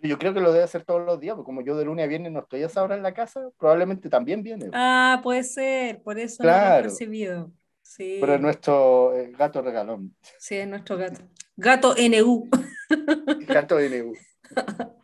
Yo 0.00 0.18
creo 0.18 0.32
que 0.32 0.40
lo 0.40 0.52
debe 0.52 0.64
hacer 0.64 0.84
todos 0.84 1.04
los 1.04 1.18
días, 1.18 1.34
porque 1.34 1.46
como 1.46 1.60
yo 1.60 1.76
de 1.76 1.84
lunes 1.84 2.04
a 2.04 2.08
viernes 2.08 2.30
no 2.32 2.40
estoy 2.40 2.62
a 2.62 2.66
esa 2.66 2.82
hora 2.82 2.94
en 2.96 3.02
la 3.02 3.12
casa, 3.12 3.50
probablemente 3.58 4.08
también 4.08 4.42
viene. 4.42 4.70
Ah, 4.72 5.20
puede 5.22 5.42
ser, 5.42 6.00
por 6.02 6.18
eso 6.18 6.42
no 6.42 6.50
lo 6.50 6.56
he 6.56 6.82
recibido. 6.82 7.50
Sí. 7.82 8.18
Pero 8.20 8.34
es 8.34 8.40
nuestro 8.40 9.16
eh, 9.16 9.32
gato 9.36 9.60
regalón. 9.60 10.14
Sí, 10.38 10.56
es 10.56 10.68
nuestro 10.68 10.96
gato. 10.96 11.20
Gato 11.56 11.94
NU. 11.96 12.48
gato 13.48 13.80
NU. 13.80 14.14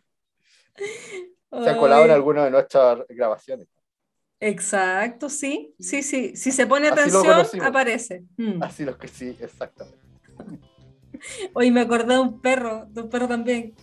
Se 1.65 1.71
ha 1.71 1.77
colado 1.77 2.05
en 2.05 2.11
alguna 2.11 2.45
de 2.45 2.51
nuestras 2.51 3.07
grabaciones. 3.09 3.69
Exacto, 4.41 5.31
sí, 5.31 5.75
sí, 5.79 6.03
sí. 6.03 6.37
Si 6.37 6.53
se 6.53 6.67
pone 6.67 6.89
atención, 6.89 7.47
aparece. 7.63 8.25
Mm. 8.37 8.63
Así 8.63 8.85
lo 8.85 8.99
que 8.99 9.09
sí, 9.09 9.37
exactamente. 9.41 10.04
Hoy 11.53 11.71
me 11.71 11.83
acordé 11.83 12.15
de 12.15 12.21
un 12.21 12.41
perro, 12.41 12.87
de 12.87 13.03
un 13.03 13.11
perro 13.11 13.29
también, 13.29 13.75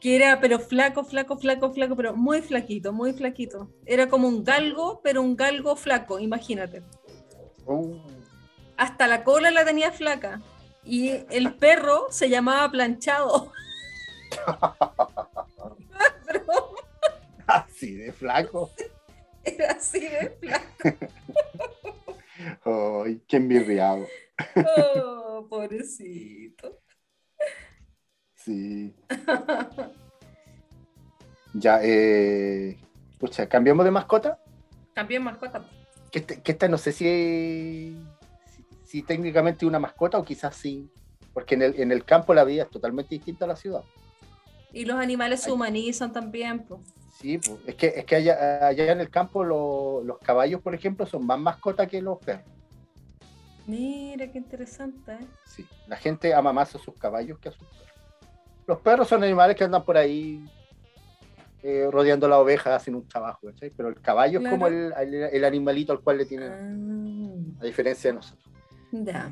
que 0.00 0.16
era 0.16 0.40
pero 0.40 0.58
flaco, 0.58 1.04
flaco, 1.04 1.36
flaco, 1.36 1.72
flaco, 1.72 1.96
pero 1.96 2.14
muy 2.14 2.42
flaquito, 2.42 2.92
muy 2.92 3.12
flaquito. 3.12 3.70
Era 3.86 4.08
como 4.08 4.28
un 4.28 4.44
galgo, 4.44 5.00
pero 5.02 5.22
un 5.22 5.36
galgo 5.36 5.76
flaco, 5.76 6.18
imagínate. 6.18 6.82
Uh. 7.66 7.98
Hasta 8.76 9.06
la 9.06 9.24
cola 9.24 9.50
la 9.50 9.64
tenía 9.64 9.92
flaca. 9.92 10.42
Y 10.84 11.12
el 11.30 11.54
perro 11.54 12.08
se 12.10 12.28
llamaba 12.28 12.70
planchado. 12.70 13.52
así 17.46 17.94
de 17.94 18.12
flaco. 18.12 18.70
Era 19.44 19.72
así 19.72 20.00
de 20.00 20.30
flaco. 20.40 20.66
Ay, 23.04 23.22
qué 23.28 23.36
envirriado. 23.36 24.06
oh, 24.56 25.23
pobrecito. 25.68 26.78
Sí. 28.34 28.94
ya, 31.54 31.80
eh. 31.82 32.78
Pucha, 33.18 33.48
¿cambiamos 33.48 33.84
de 33.84 33.90
mascota? 33.90 34.38
Cambiamos 34.92 35.32
mascota. 35.32 35.64
Que, 36.10 36.18
este, 36.20 36.42
que 36.42 36.52
esta 36.52 36.68
no 36.68 36.78
sé 36.78 36.92
si, 36.92 37.96
si, 38.84 39.02
técnicamente 39.02 39.66
una 39.66 39.78
mascota 39.78 40.18
o 40.18 40.24
quizás 40.24 40.54
sí. 40.54 40.90
Porque 41.32 41.54
en 41.54 41.62
el, 41.62 41.80
en 41.80 41.90
el 41.90 42.04
campo 42.04 42.34
la 42.34 42.44
vida 42.44 42.64
es 42.64 42.70
totalmente 42.70 43.14
distinta 43.14 43.44
a 43.44 43.48
la 43.48 43.56
ciudad. 43.56 43.82
Y 44.72 44.84
los 44.84 44.96
animales 44.96 45.40
se 45.40 45.52
humanizan 45.52 46.12
también, 46.12 46.64
pues. 46.64 46.80
Sí, 47.18 47.38
pues. 47.38 47.58
Es 47.66 47.74
que, 47.76 47.86
es 47.86 48.04
que 48.04 48.16
allá, 48.16 48.66
allá 48.66 48.92
en 48.92 49.00
el 49.00 49.08
campo 49.08 49.44
los 49.44 50.18
caballos, 50.18 50.60
por 50.60 50.74
ejemplo, 50.74 51.06
son 51.06 51.26
más 51.26 51.38
mascotas 51.38 51.88
que 51.88 52.02
los 52.02 52.18
perros. 52.18 52.54
Mira, 53.66 54.30
qué 54.30 54.38
interesante. 54.38 55.12
¿eh? 55.12 55.26
Sí, 55.46 55.66
la 55.86 55.96
gente 55.96 56.34
ama 56.34 56.52
más 56.52 56.74
a 56.74 56.78
sus 56.78 56.94
caballos 56.94 57.38
que 57.38 57.48
a 57.48 57.52
sus 57.52 57.66
perros 57.66 57.94
los 58.66 58.80
perros 58.80 59.08
son 59.08 59.22
animales 59.22 59.56
que 59.56 59.64
andan 59.64 59.84
por 59.84 59.96
ahí 59.96 60.44
eh, 61.62 61.88
rodeando 61.90 62.28
la 62.28 62.38
oveja, 62.38 62.74
hacen 62.74 62.94
un 62.94 63.06
trabajo, 63.06 63.48
pero 63.76 63.88
el 63.88 64.00
caballo 64.00 64.40
es 64.40 64.48
como 64.48 64.66
el, 64.66 65.44
animalito 65.44 65.92
al 65.92 66.00
cual 66.00 66.18
le 66.18 66.26
tienen, 66.26 67.56
ah. 67.58 67.62
a 67.62 67.64
diferencia 67.64 68.10
de 68.10 68.16
nosotros. 68.16 68.48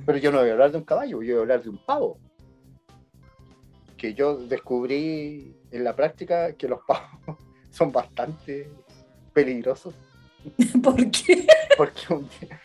Pero 0.07 0.19
yo 0.19 0.33
no 0.33 0.39
voy 0.39 0.49
a 0.49 0.53
hablar 0.53 0.73
de 0.73 0.79
un 0.79 0.85
caballo, 0.85 1.23
yo 1.23 1.35
voy 1.35 1.39
a 1.39 1.41
hablar 1.41 1.63
de 1.63 1.69
un 1.69 1.79
pavo. 1.85 2.19
Que 3.97 4.15
yo 4.15 4.37
descubrí 4.37 5.57
en 5.71 5.85
la 5.85 5.95
práctica 5.95 6.55
que 6.55 6.69
los 6.69 6.81
pavos 6.87 7.39
son 7.71 7.93
bastante 7.93 8.69
peligrosos. 9.33 9.95
¿Por 10.83 11.11
qué? 11.11 11.47
Porque 11.77 12.13
un 12.13 12.29
día, 12.41 12.61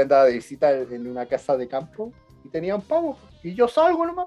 andaba 0.00 0.24
de 0.24 0.34
visita 0.34 0.72
en 0.72 1.06
una 1.06 1.26
casa 1.26 1.56
de 1.56 1.68
campo 1.68 2.12
y 2.44 2.48
tenía 2.48 2.74
un 2.74 2.82
pavo. 2.82 3.16
Y 3.42 3.54
yo 3.54 3.68
salgo 3.68 4.06
nomás 4.06 4.26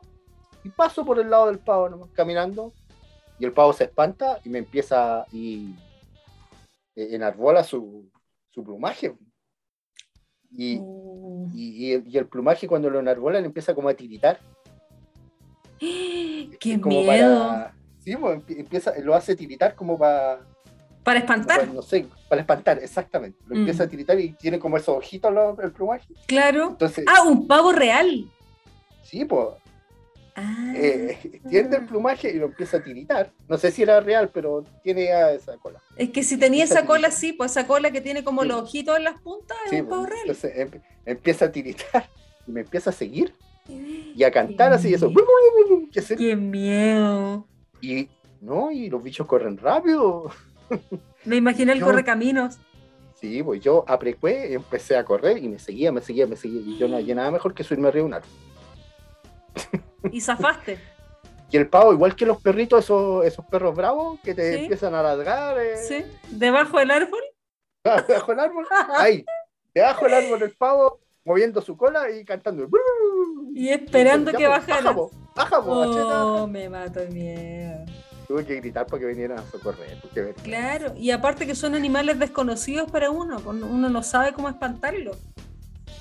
y 0.64 0.70
paso 0.70 1.06
por 1.06 1.20
el 1.20 1.30
lado 1.30 1.48
del 1.48 1.60
pavo 1.60 1.90
nomás, 1.90 2.10
caminando. 2.12 2.74
Y 3.38 3.46
el 3.46 3.52
pavo 3.52 3.74
se 3.74 3.84
espanta 3.84 4.40
y 4.44 4.50
me 4.50 4.60
empieza 4.60 5.26
y 5.32 5.76
e, 6.96 7.16
enarbola 7.16 7.64
su, 7.64 8.10
su 8.50 8.64
plumaje. 8.64 9.16
Y, 10.52 10.80
oh. 10.82 11.48
y, 11.54 11.94
el 11.94 12.28
plumaje 12.28 12.68
cuando 12.68 12.90
lo 12.90 13.00
enarbola 13.00 13.40
le 13.40 13.46
empieza 13.46 13.76
como 13.76 13.90
a 13.90 13.94
tiritar. 13.94 14.40
¡Qué 15.80 16.78
miedo! 16.84 17.72
sí, 18.00 18.16
pues, 18.16 18.42
empieza, 18.50 18.98
lo 19.00 19.14
hace 19.16 19.36
tiritar 19.36 19.76
como 19.76 19.98
para 19.98 20.48
para 21.06 21.20
espantar. 21.20 21.68
no 21.68 21.84
sé, 21.84 22.08
para 22.28 22.42
espantar, 22.42 22.80
exactamente. 22.80 23.38
Lo 23.48 23.56
empieza 23.56 23.84
a 23.84 23.86
mm. 23.86 23.90
tiritar 23.90 24.20
y 24.20 24.30
tiene 24.32 24.58
como 24.58 24.76
esos 24.76 24.98
ojitos 24.98 25.32
el 25.62 25.72
plumaje. 25.72 26.08
Claro. 26.26 26.70
Entonces, 26.72 27.06
ah, 27.08 27.22
un 27.22 27.48
pavo 27.48 27.72
real. 27.72 28.28
Sí, 29.04 29.24
pues. 29.24 29.50
Ah. 30.36 30.74
Eh, 30.76 31.40
tiene 31.48 31.76
el 31.78 31.86
plumaje 31.86 32.32
y 32.32 32.40
lo 32.40 32.48
empieza 32.48 32.78
a 32.78 32.84
tiritar. 32.84 33.32
No 33.48 33.56
sé 33.60 33.72
si 33.72 33.84
era 33.84 34.00
real, 34.00 34.32
pero 34.34 34.66
tiene 34.84 35.10
esa 35.36 35.56
cola. 35.58 35.80
Es 35.96 36.10
que 36.10 36.24
si 36.24 36.38
tenía 36.38 36.64
esa 36.64 36.88
cola, 36.88 37.12
sí, 37.12 37.34
pues 37.34 37.52
esa 37.52 37.68
cola 37.68 37.92
que 37.92 38.02
tiene 38.02 38.24
como 38.24 38.44
los 38.44 38.64
ojitos 38.64 38.98
en 38.98 39.04
las 39.04 39.22
puntas, 39.22 39.58
es 39.72 39.80
un 39.80 39.88
pavo 39.88 40.08
real. 40.08 40.22
Entonces 40.22 40.58
em, 40.58 40.72
empieza 41.06 41.46
a 41.46 41.52
tiritar 41.52 42.10
y 42.48 42.52
me 42.52 42.62
empieza 42.62 42.90
a 42.90 42.94
seguir 42.94 43.32
y 43.70 44.24
a 44.24 44.32
cantar 44.32 44.74
así, 44.74 44.92
eso. 44.92 45.12
¡Qué 46.18 46.36
miedo! 46.36 47.48
Y 47.80 48.10
no, 48.42 48.72
y 48.72 48.90
los 48.90 49.04
bichos 49.04 49.28
corren 49.28 49.58
rápido. 49.58 50.32
Me 51.26 51.36
imaginé 51.36 51.74
el 51.74 51.82
correcaminos. 51.82 52.60
Sí, 53.16 53.42
pues 53.42 53.62
yo 53.62 53.84
aprecué, 53.88 54.54
empecé 54.54 54.98
a 54.98 55.06
correr 55.06 55.38
y 55.38 55.48
me 55.48 55.58
seguía, 55.58 55.92
me 55.92 56.02
seguía, 56.02 56.28
me 56.28 56.36
seguía. 56.36 56.62
Y 56.62 56.78
yo 56.78 56.88
no 56.88 56.98
había 56.98 57.16
nada 57.16 57.32
mejor 57.32 57.54
que 57.54 57.64
subirme 57.64 57.88
arriba 57.88 58.04
de 58.04 58.08
un 58.08 58.14
árbol. 58.14 58.30
¿Y 60.12 60.22
zafaste? 60.22 60.78
y 61.50 61.58
el 61.58 61.70
pavo, 61.70 61.94
igual 61.94 62.16
que 62.16 62.26
los 62.26 62.42
perritos, 62.42 62.84
esos, 62.84 63.26
esos 63.26 63.46
perros 63.46 63.76
bravos 63.76 64.20
que 64.20 64.36
te 64.36 64.62
empiezan 64.62 64.94
a 64.94 65.02
ladrar. 65.02 65.58
Eh. 65.58 65.78
Sí, 65.78 66.06
debajo 66.30 66.78
del 66.78 66.92
árbol. 66.92 67.22
debajo 68.08 68.32
del 68.32 68.40
árbol. 68.40 68.68
Ahí, 68.98 69.26
debajo 69.74 70.06
del 70.06 70.14
árbol 70.14 70.44
el 70.44 70.52
pavo, 70.52 71.00
moviendo 71.24 71.62
su 71.62 71.78
cola 71.78 72.12
y 72.12 72.26
cantando. 72.26 72.68
Y 73.54 73.70
esperando 73.70 74.34
que 74.34 74.48
bajara. 74.48 74.92
Baja, 75.36 75.60
baja, 75.60 75.60
oh, 75.60 76.48
me 76.48 76.70
mato 76.70 77.00
el 77.02 77.12
miedo. 77.12 77.86
Tuve 78.28 78.46
que 78.46 78.56
gritar 78.56 78.88
para 78.88 79.00
que 79.00 79.06
vinieran 79.08 79.40
a 79.40 79.44
socorrer. 79.52 79.98
Claro, 80.44 80.94
y 80.98 81.12
aparte 81.12 81.46
que 81.46 81.56
son 81.56 81.76
animales 81.76 82.18
desconocidos 82.18 82.90
para 82.90 83.12
uno, 83.12 83.42
uno 83.46 83.90
no 83.90 84.04
sabe 84.04 84.34
cómo 84.34 84.50
espantarlos. 84.50 85.18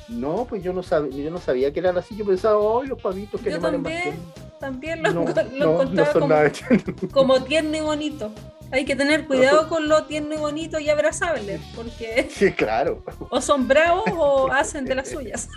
No, 0.09 0.45
pues 0.45 0.63
yo 0.63 0.73
no 0.73 0.83
sabía, 0.83 1.25
yo 1.25 1.31
no 1.31 1.39
sabía 1.39 1.73
que 1.73 1.81
eran 1.81 1.97
así, 1.97 2.15
yo 2.15 2.27
pensaba, 2.27 2.59
¡ay, 2.81 2.89
los 2.89 3.01
pavitos 3.01 3.41
que 3.41 3.51
Yo 3.51 3.59
también, 3.59 4.17
también 4.61 5.03
los, 5.03 5.15
no, 5.15 5.23
encontraba 5.23 6.13
como, 7.13 7.43
tierno 7.45 7.77
y 7.77 7.81
bonito. 7.81 8.31
Hay 8.71 8.85
que 8.85 8.97
tener 8.97 9.27
cuidado 9.27 9.69
con 9.69 9.89
lo 9.89 10.05
tierno 10.05 10.35
y 10.35 10.39
bonito 10.39 10.79
y 10.79 10.91
abrazable, 10.91 11.61
porque 11.75 12.29
sí, 12.31 12.53
claro. 12.53 13.03
o 13.31 13.41
son 13.41 13.69
bravos 13.69 14.05
o 14.17 14.49
hacen 14.53 14.85
de 14.85 14.95
las 14.95 15.09
suyas. 15.09 15.49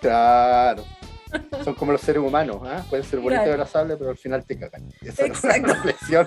claro. 0.00 0.84
Son 1.64 1.74
como 1.74 1.92
los 1.92 2.00
seres 2.00 2.22
humanos, 2.22 2.58
¿ah? 2.64 2.84
pueden 2.88 3.04
ser 3.04 3.20
bonitos 3.20 3.46
y 3.46 3.50
abrazables, 3.50 3.96
pero 3.98 4.10
al 4.10 4.16
final 4.16 4.44
te 4.44 4.58
cagan. 4.58 4.88
Esa 5.02 5.26
Exacto. 5.26 5.68
la 5.68 5.74
reflexión. 5.74 6.26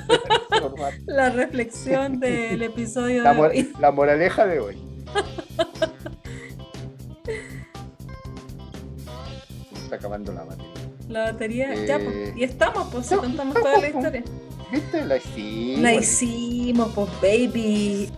la 1.07 1.29
reflexión 1.29 2.19
del 2.19 2.61
episodio 2.61 3.23
la, 3.23 3.33
de 3.33 3.41
hoy. 3.41 3.73
La 3.79 3.91
moraleja 3.91 4.45
de 4.45 4.59
hoy. 4.59 4.77
Se 9.73 9.83
está 9.83 9.95
acabando 9.95 10.31
la 10.33 10.43
batería. 10.43 10.73
La 11.09 11.31
batería, 11.31 11.85
ya, 11.85 11.99
pues. 11.99 12.35
Y 12.35 12.43
estamos, 12.43 12.87
pues, 12.91 13.09
contamos 13.09 13.53
toda 13.55 13.79
la 13.79 13.87
historia. 13.87 14.23
¿Viste? 14.71 15.05
La 15.05 15.17
hicimos. 15.17 15.81
La 15.81 15.93
hicimos, 15.93 16.91
pues, 16.93 17.09
baby. 17.21 18.11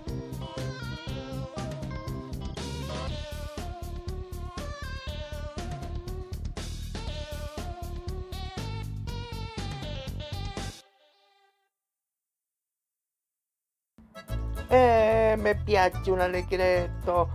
Eh, 14.69 15.37
me 15.39 15.55
piace 15.55 16.11
un 16.11 16.21
alegreto. 16.21 17.29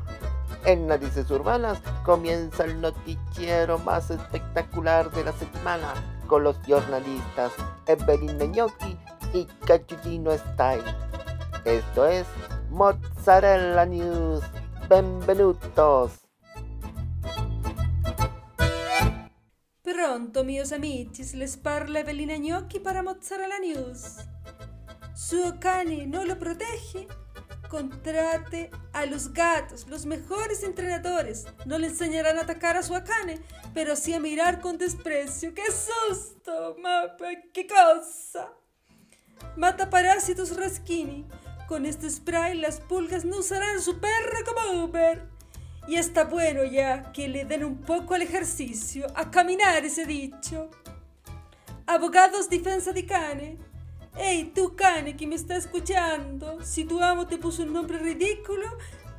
En 0.64 0.86
Narices 0.86 1.30
Urbanas 1.30 1.80
comienza 2.04 2.64
el 2.64 2.80
noticiero 2.80 3.78
más 3.78 4.10
espectacular 4.10 5.10
de 5.10 5.24
la 5.24 5.32
semana 5.32 5.94
con 6.26 6.44
los 6.44 6.56
jornalistas 6.66 7.52
Evelyn 7.86 8.36
Meñoki 8.36 8.96
y 9.32 9.46
Cachuchino 9.66 10.32
Style. 10.32 10.84
Esto 11.64 12.06
es 12.06 12.26
Mozzarella 12.70 13.86
News. 13.86 14.42
Benvenutos. 14.88 16.12
Pronto, 19.82 20.44
mios 20.44 20.72
amici, 20.72 21.24
les 21.36 21.56
parla 21.56 22.00
Evelina 22.00 22.36
Gnocchi 22.36 22.80
para 22.80 23.02
Mozzarella 23.02 23.58
News. 23.60 24.16
Su 25.30 25.60
cane 25.60 26.08
no 26.08 26.24
lo 26.24 26.36
protege 26.40 27.06
contrate 27.68 28.68
a 28.92 29.06
los 29.06 29.32
gatos, 29.32 29.86
los 29.86 30.04
mejores 30.04 30.64
entrenadores. 30.64 31.46
No 31.66 31.78
le 31.78 31.86
enseñarán 31.86 32.36
a 32.36 32.40
atacar 32.40 32.76
a 32.76 32.82
su 32.82 32.96
acane, 32.96 33.38
pero 33.72 33.94
sí 33.94 34.12
a 34.12 34.18
mirar 34.18 34.60
con 34.60 34.76
desprecio. 34.76 35.54
¡Qué 35.54 35.62
susto! 35.70 36.74
¡Mapa! 36.82 37.26
¡Qué 37.54 37.68
cosa! 37.68 38.52
Mata 39.56 39.88
parásitos 39.88 40.56
Raskini. 40.56 41.24
Con 41.68 41.86
este 41.86 42.10
spray 42.10 42.58
las 42.58 42.80
pulgas 42.80 43.24
no 43.24 43.36
usarán 43.36 43.80
su 43.80 44.00
perro 44.00 44.38
como 44.44 44.82
Uber. 44.82 45.28
Y 45.86 45.94
está 45.94 46.24
bueno 46.24 46.64
ya 46.64 47.12
que 47.12 47.28
le 47.28 47.44
den 47.44 47.62
un 47.62 47.82
poco 47.82 48.14
al 48.14 48.22
ejercicio, 48.22 49.06
a 49.14 49.30
caminar 49.30 49.84
ese 49.84 50.06
dicho. 50.06 50.70
Abogados 51.86 52.50
Defensa 52.50 52.92
de 52.92 53.06
Cane 53.06 53.69
Hey, 54.16 54.52
tú 54.54 54.74
cane 54.74 55.16
que 55.16 55.26
me 55.26 55.36
está 55.36 55.56
escuchando, 55.56 56.58
si 56.62 56.84
tu 56.84 57.00
amo 57.00 57.26
te 57.26 57.38
puso 57.38 57.62
un 57.62 57.72
nombre 57.72 57.98
ridículo, 57.98 58.66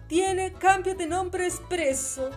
tiene 0.07 0.51
cambio 0.53 0.95
de 0.95 1.07
nombre 1.07 1.45
expreso. 1.45 2.29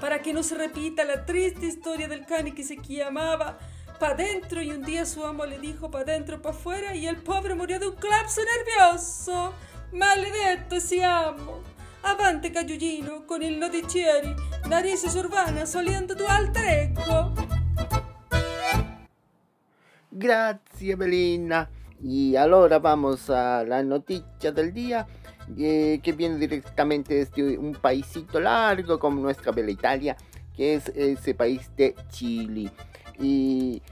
Para 0.00 0.20
que 0.20 0.32
no 0.32 0.42
se 0.42 0.56
repita 0.56 1.04
la 1.04 1.24
triste 1.24 1.66
historia 1.66 2.08
del 2.08 2.26
cane 2.26 2.54
que 2.54 2.64
se 2.64 2.76
llamaba 2.76 3.58
pa' 4.00 4.14
dentro 4.14 4.62
y 4.62 4.70
un 4.70 4.82
día 4.82 5.06
su 5.06 5.24
amo 5.24 5.46
le 5.46 5.58
dijo 5.58 5.90
pa' 5.90 6.04
dentro, 6.04 6.42
pa' 6.42 6.50
afuera 6.50 6.94
y 6.96 7.06
el 7.06 7.18
pobre 7.18 7.54
murió 7.54 7.78
de 7.78 7.88
un 7.88 7.96
colapso 7.96 8.40
nervioso. 8.42 9.52
Maledetto 9.92 10.76
ese 10.76 11.04
amo. 11.04 11.62
Avante 12.02 12.50
Cayullino 12.50 13.26
con 13.26 13.42
il 13.42 13.58
noticieri, 13.58 14.34
narices 14.68 15.14
urbanas 15.16 15.74
oliendo 15.76 16.16
tu 16.16 16.26
alter 16.26 16.64
ego. 16.64 17.59
Gracias, 20.10 20.98
Belina. 20.98 21.70
Y 22.02 22.34
ahora 22.36 22.78
vamos 22.78 23.30
a 23.30 23.62
la 23.64 23.82
noticia 23.82 24.50
del 24.52 24.72
día, 24.72 25.06
eh, 25.56 26.00
que 26.02 26.12
viene 26.12 26.36
directamente 26.36 27.14
desde 27.14 27.58
un 27.58 27.72
paísito 27.72 28.40
largo 28.40 28.98
como 28.98 29.20
nuestra 29.20 29.52
bella 29.52 29.70
Italia, 29.70 30.16
que 30.56 30.74
es 30.74 30.88
ese 30.94 31.34
país 31.34 31.70
de 31.76 31.94
Chile. 32.08 32.72
Y 33.18 33.82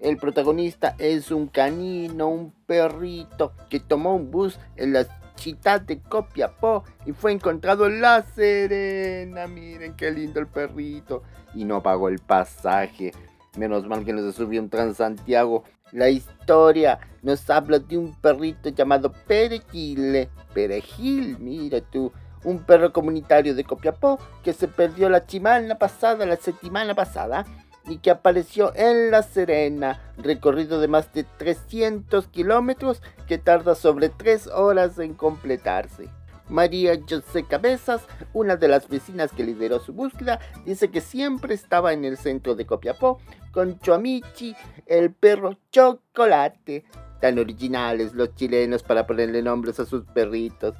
el 0.00 0.16
protagonista 0.16 0.96
es 0.98 1.30
un 1.30 1.46
canino, 1.46 2.28
un 2.28 2.52
perrito, 2.66 3.52
que 3.70 3.78
tomó 3.78 4.16
un 4.16 4.30
bus 4.30 4.58
en 4.76 4.92
la 4.92 5.06
ciudad 5.36 5.80
de 5.80 6.00
Copiapó 6.00 6.84
y 7.06 7.12
fue 7.12 7.32
encontrado 7.32 7.86
en 7.86 8.00
La 8.00 8.22
Serena. 8.22 9.46
Miren 9.46 9.94
qué 9.94 10.10
lindo 10.10 10.40
el 10.40 10.48
perrito. 10.48 11.22
Y 11.54 11.64
no 11.64 11.82
pagó 11.82 12.08
el 12.08 12.18
pasaje. 12.18 13.12
Menos 13.56 13.86
mal 13.86 14.04
que 14.04 14.14
no 14.14 14.22
se 14.22 14.32
subió 14.32 14.62
un 14.62 14.70
Transantiago. 14.70 15.64
La 15.92 16.08
historia 16.08 16.98
nos 17.22 17.50
habla 17.50 17.78
de 17.78 17.98
un 17.98 18.14
perrito 18.14 18.70
llamado 18.70 19.12
Perejil. 19.26 20.28
Perejil, 20.54 21.38
mira 21.38 21.80
tú. 21.82 22.10
Un 22.44 22.60
perro 22.60 22.92
comunitario 22.92 23.54
de 23.54 23.64
Copiapó 23.64 24.18
que 24.42 24.52
se 24.52 24.68
perdió 24.68 25.08
la 25.10 25.26
chimana 25.26 25.78
pasada, 25.78 26.24
la 26.24 26.36
semana 26.36 26.94
pasada, 26.94 27.44
y 27.86 27.98
que 27.98 28.10
apareció 28.10 28.72
en 28.74 29.10
La 29.10 29.22
Serena, 29.22 30.00
recorrido 30.16 30.80
de 30.80 30.88
más 30.88 31.12
de 31.12 31.24
300 31.24 32.28
kilómetros 32.28 33.02
que 33.28 33.38
tarda 33.38 33.74
sobre 33.74 34.08
3 34.08 34.46
horas 34.48 34.98
en 34.98 35.14
completarse. 35.14 36.08
María 36.48 36.98
José 37.08 37.44
Cabezas, 37.44 38.02
una 38.32 38.56
de 38.56 38.68
las 38.68 38.88
vecinas 38.88 39.32
que 39.32 39.44
lideró 39.44 39.80
su 39.80 39.92
búsqueda, 39.92 40.40
dice 40.64 40.90
que 40.90 41.00
siempre 41.00 41.54
estaba 41.54 41.92
en 41.92 42.04
el 42.04 42.16
centro 42.16 42.54
de 42.54 42.66
Copiapó 42.66 43.18
con 43.52 43.78
Choamichi, 43.78 44.54
el 44.86 45.12
perro 45.12 45.56
chocolate. 45.70 46.84
Tan 47.20 47.38
originales 47.38 48.14
los 48.14 48.34
chilenos 48.34 48.82
para 48.82 49.06
ponerle 49.06 49.42
nombres 49.42 49.78
a 49.80 49.86
sus 49.86 50.04
perritos. 50.06 50.74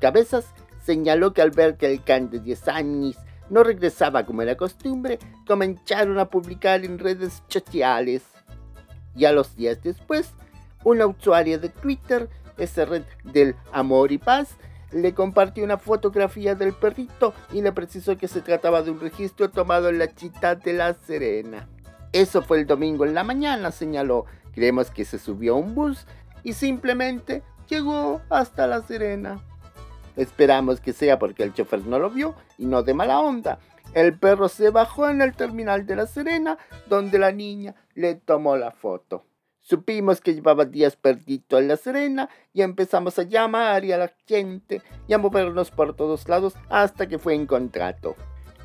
Cabezas 0.00 0.46
señaló 0.82 1.34
que 1.34 1.42
al 1.42 1.50
ver 1.50 1.76
que 1.76 1.86
el 1.86 2.02
can 2.02 2.30
de 2.30 2.40
10 2.40 2.68
años 2.68 3.16
no 3.50 3.62
regresaba 3.62 4.24
como 4.24 4.42
era 4.42 4.56
costumbre, 4.56 5.18
comenzaron 5.46 6.18
a 6.18 6.30
publicar 6.30 6.84
en 6.84 6.98
redes 6.98 7.42
sociales. 7.48 8.22
Y 9.14 9.24
a 9.24 9.32
los 9.32 9.56
días 9.56 9.82
después, 9.82 10.32
una 10.84 11.06
usuaria 11.06 11.58
de 11.58 11.68
Twitter, 11.68 12.28
esa 12.56 12.84
red 12.84 13.02
del 13.24 13.54
amor 13.72 14.12
y 14.12 14.18
paz, 14.18 14.56
le 14.92 15.14
compartió 15.14 15.64
una 15.64 15.78
fotografía 15.78 16.54
del 16.54 16.72
perrito 16.72 17.34
y 17.52 17.62
le 17.62 17.72
precisó 17.72 18.16
que 18.16 18.28
se 18.28 18.40
trataba 18.40 18.82
de 18.82 18.90
un 18.90 19.00
registro 19.00 19.50
tomado 19.50 19.88
en 19.88 19.98
la 19.98 20.14
chita 20.14 20.54
de 20.54 20.72
La 20.72 20.94
Serena. 20.94 21.68
Eso 22.12 22.42
fue 22.42 22.60
el 22.60 22.66
domingo 22.66 23.04
en 23.04 23.14
la 23.14 23.24
mañana, 23.24 23.70
señaló. 23.70 24.24
Creemos 24.52 24.90
que 24.90 25.04
se 25.04 25.18
subió 25.18 25.54
a 25.54 25.58
un 25.58 25.74
bus 25.74 26.06
y 26.42 26.54
simplemente 26.54 27.42
llegó 27.68 28.22
hasta 28.30 28.66
La 28.66 28.82
Serena. 28.82 29.40
Esperamos 30.16 30.80
que 30.80 30.92
sea 30.92 31.18
porque 31.18 31.44
el 31.44 31.52
chofer 31.52 31.86
no 31.86 31.98
lo 31.98 32.10
vio 32.10 32.34
y 32.56 32.66
no 32.66 32.82
de 32.82 32.94
mala 32.94 33.20
onda. 33.20 33.58
El 33.94 34.18
perro 34.18 34.48
se 34.48 34.70
bajó 34.70 35.08
en 35.08 35.22
el 35.22 35.34
terminal 35.34 35.86
de 35.86 35.96
La 35.96 36.06
Serena, 36.06 36.58
donde 36.88 37.18
la 37.18 37.32
niña 37.32 37.74
le 37.94 38.16
tomó 38.16 38.56
la 38.56 38.70
foto. 38.70 39.24
Supimos 39.68 40.22
que 40.22 40.32
llevaba 40.32 40.64
días 40.64 40.96
perdido 40.96 41.58
en 41.58 41.68
La 41.68 41.76
Serena 41.76 42.30
y 42.54 42.62
empezamos 42.62 43.18
a 43.18 43.24
llamar 43.24 43.84
y 43.84 43.92
a 43.92 43.98
la 43.98 44.10
gente 44.26 44.80
y 45.06 45.12
a 45.12 45.18
movernos 45.18 45.70
por 45.70 45.94
todos 45.94 46.26
lados 46.26 46.54
hasta 46.70 47.06
que 47.06 47.18
fue 47.18 47.34
encontrado. 47.34 48.16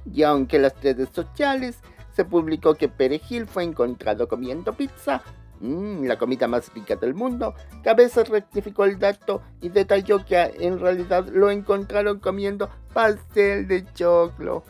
Y 0.10 0.24
aunque 0.24 0.60
las 0.60 0.82
redes 0.82 1.10
sociales 1.12 1.80
se 2.14 2.24
publicó 2.24 2.76
que 2.76 2.88
Perejil 2.88 3.48
fue 3.48 3.66
encontrado 3.66 4.30
comiendo 4.30 4.72
pizza, 4.72 5.22
mmm, 5.60 6.06
la 6.06 6.18
comida 6.18 6.48
más 6.48 6.74
rica 6.74 6.96
del 6.96 7.14
mundo, 7.14 7.54
Cabeza 7.84 8.24
rectificó 8.24 8.86
el 8.86 8.98
dato 8.98 9.42
y 9.60 9.68
detalló 9.68 10.24
que 10.24 10.54
en 10.58 10.80
realidad 10.80 11.28
lo 11.28 11.52
encontraron 11.52 12.22
comiendo 12.22 12.70
pastel 12.94 13.68
de 13.68 13.84
choclo. 13.94 14.64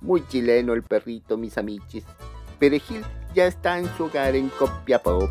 Muy 0.00 0.26
chileno 0.26 0.72
el 0.72 0.82
perrito, 0.82 1.36
mis 1.36 1.56
amichis. 1.56 2.04
Perejil 2.58 3.04
ya 3.36 3.46
está 3.46 3.78
en 3.78 3.86
su 3.96 4.06
hogar 4.06 4.34
en 4.34 4.48
Copiapó. 4.48 5.30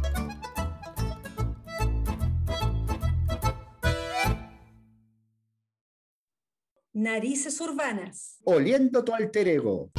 Narices 6.93 7.61
urbanas. 7.61 8.39
Oliendo 8.45 9.03
tu 9.03 9.13
alter 9.13 9.47
ego. 9.47 9.91